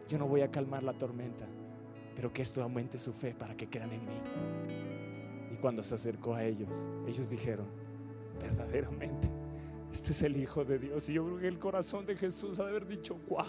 [0.08, 1.46] Yo no voy a calmar la tormenta
[2.14, 4.20] pero que esto aumente su fe para que crean en mí.
[5.52, 6.70] Y cuando se acercó a ellos,
[7.06, 7.66] ellos dijeron,
[8.40, 9.28] verdaderamente,
[9.92, 11.08] este es el Hijo de Dios.
[11.08, 13.46] Y yo creo que el corazón de Jesús ha de haber dicho, guau,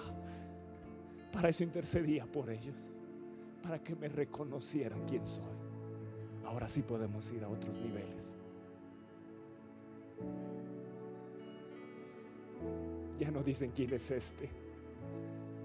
[1.31, 2.75] para eso intercedía por ellos,
[3.61, 5.43] para que me reconocieran quién soy.
[6.45, 8.35] Ahora sí podemos ir a otros niveles.
[13.19, 14.49] Ya no dicen quién es este,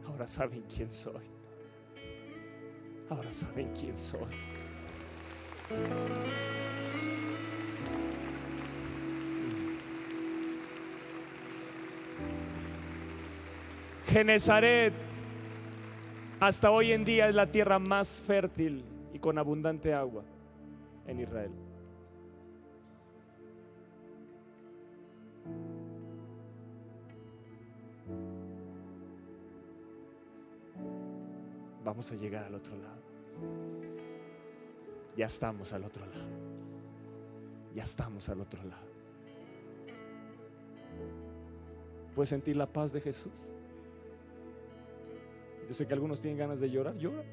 [0.06, 1.37] ahora saben quién soy.
[3.10, 4.20] Ahora saben quién soy.
[14.06, 14.92] Genezaret
[16.40, 20.22] hasta hoy en día es la tierra más fértil y con abundante agua
[21.06, 21.67] en Israel.
[31.88, 33.00] Vamos a llegar al otro lado.
[35.16, 36.28] Ya estamos al otro lado.
[37.74, 38.86] Ya estamos al otro lado.
[42.14, 43.48] ¿Puedes sentir la paz de Jesús?
[45.66, 47.24] Yo sé que algunos tienen ganas de llorar, llora.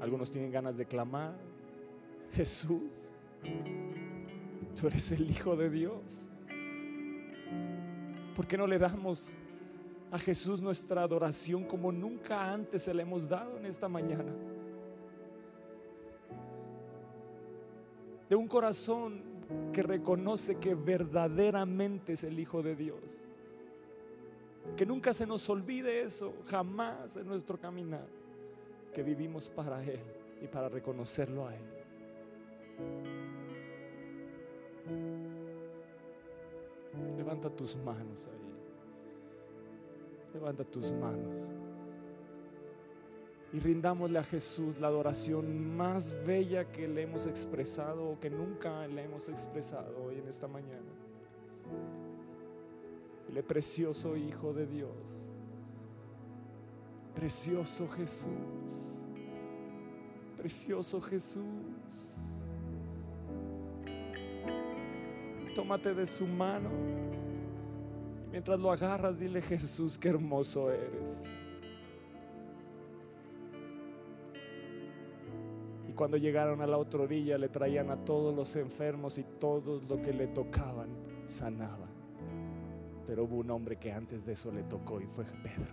[0.00, 1.34] Algunos tienen ganas de clamar,
[2.32, 3.10] Jesús,
[4.80, 6.26] tú eres el Hijo de Dios.
[8.34, 9.30] ¿Por qué no le damos
[10.10, 14.32] a Jesús nuestra adoración como nunca antes se le hemos dado en esta mañana?
[18.28, 19.22] De un corazón
[19.72, 23.26] que reconoce que verdaderamente es el Hijo de Dios.
[24.76, 28.06] Que nunca se nos olvide eso, jamás en nuestro caminar,
[28.92, 30.00] que vivimos para Él
[30.42, 31.62] y para reconocerlo a Él.
[37.16, 38.47] Levanta tus manos ahí.
[40.38, 41.34] Levanta tus manos.
[43.52, 48.86] Y rindámosle a Jesús la adoración más bella que le hemos expresado o que nunca
[48.86, 50.92] le hemos expresado hoy en esta mañana.
[53.34, 54.90] El precioso Hijo de Dios.
[57.16, 58.28] Precioso Jesús.
[60.36, 61.42] Precioso Jesús.
[65.56, 67.07] Tómate de su mano.
[68.30, 71.24] Mientras lo agarras, dile Jesús, qué hermoso eres.
[75.88, 79.82] Y cuando llegaron a la otra orilla, le traían a todos los enfermos y todos
[79.88, 80.88] lo que le tocaban
[81.26, 81.88] sanaban.
[83.06, 85.72] Pero hubo un hombre que antes de eso le tocó y fue Pedro.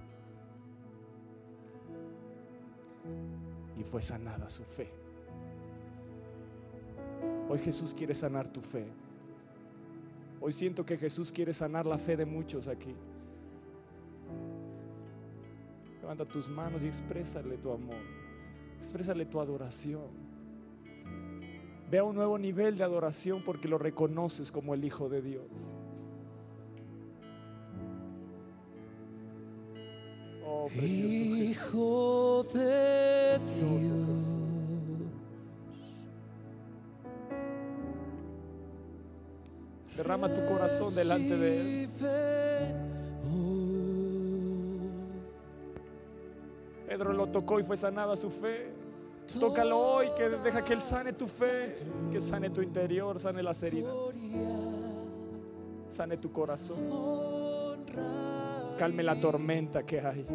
[3.77, 4.89] Y fue sanada su fe.
[7.49, 8.87] Hoy Jesús quiere sanar tu fe.
[10.45, 12.93] Hoy siento que Jesús quiere sanar la fe de muchos aquí.
[16.03, 17.97] Levanta tus manos y exprésale tu amor.
[18.77, 20.03] Exprésale tu adoración.
[21.89, 25.49] Ve a un nuevo nivel de adoración porque lo reconoces como el Hijo de Dios.
[30.45, 31.49] Oh, precioso Jesús.
[31.49, 34.04] Hijo de Dios.
[39.95, 41.89] Derrama tu corazón delante de Él.
[46.87, 48.71] Pedro lo tocó y fue sanada su fe.
[49.39, 51.77] Tócalo hoy, que deja que Él sane tu fe,
[52.11, 53.93] que sane tu interior, sane las heridas,
[55.89, 57.85] sane tu corazón,
[58.77, 60.25] calme la tormenta que hay.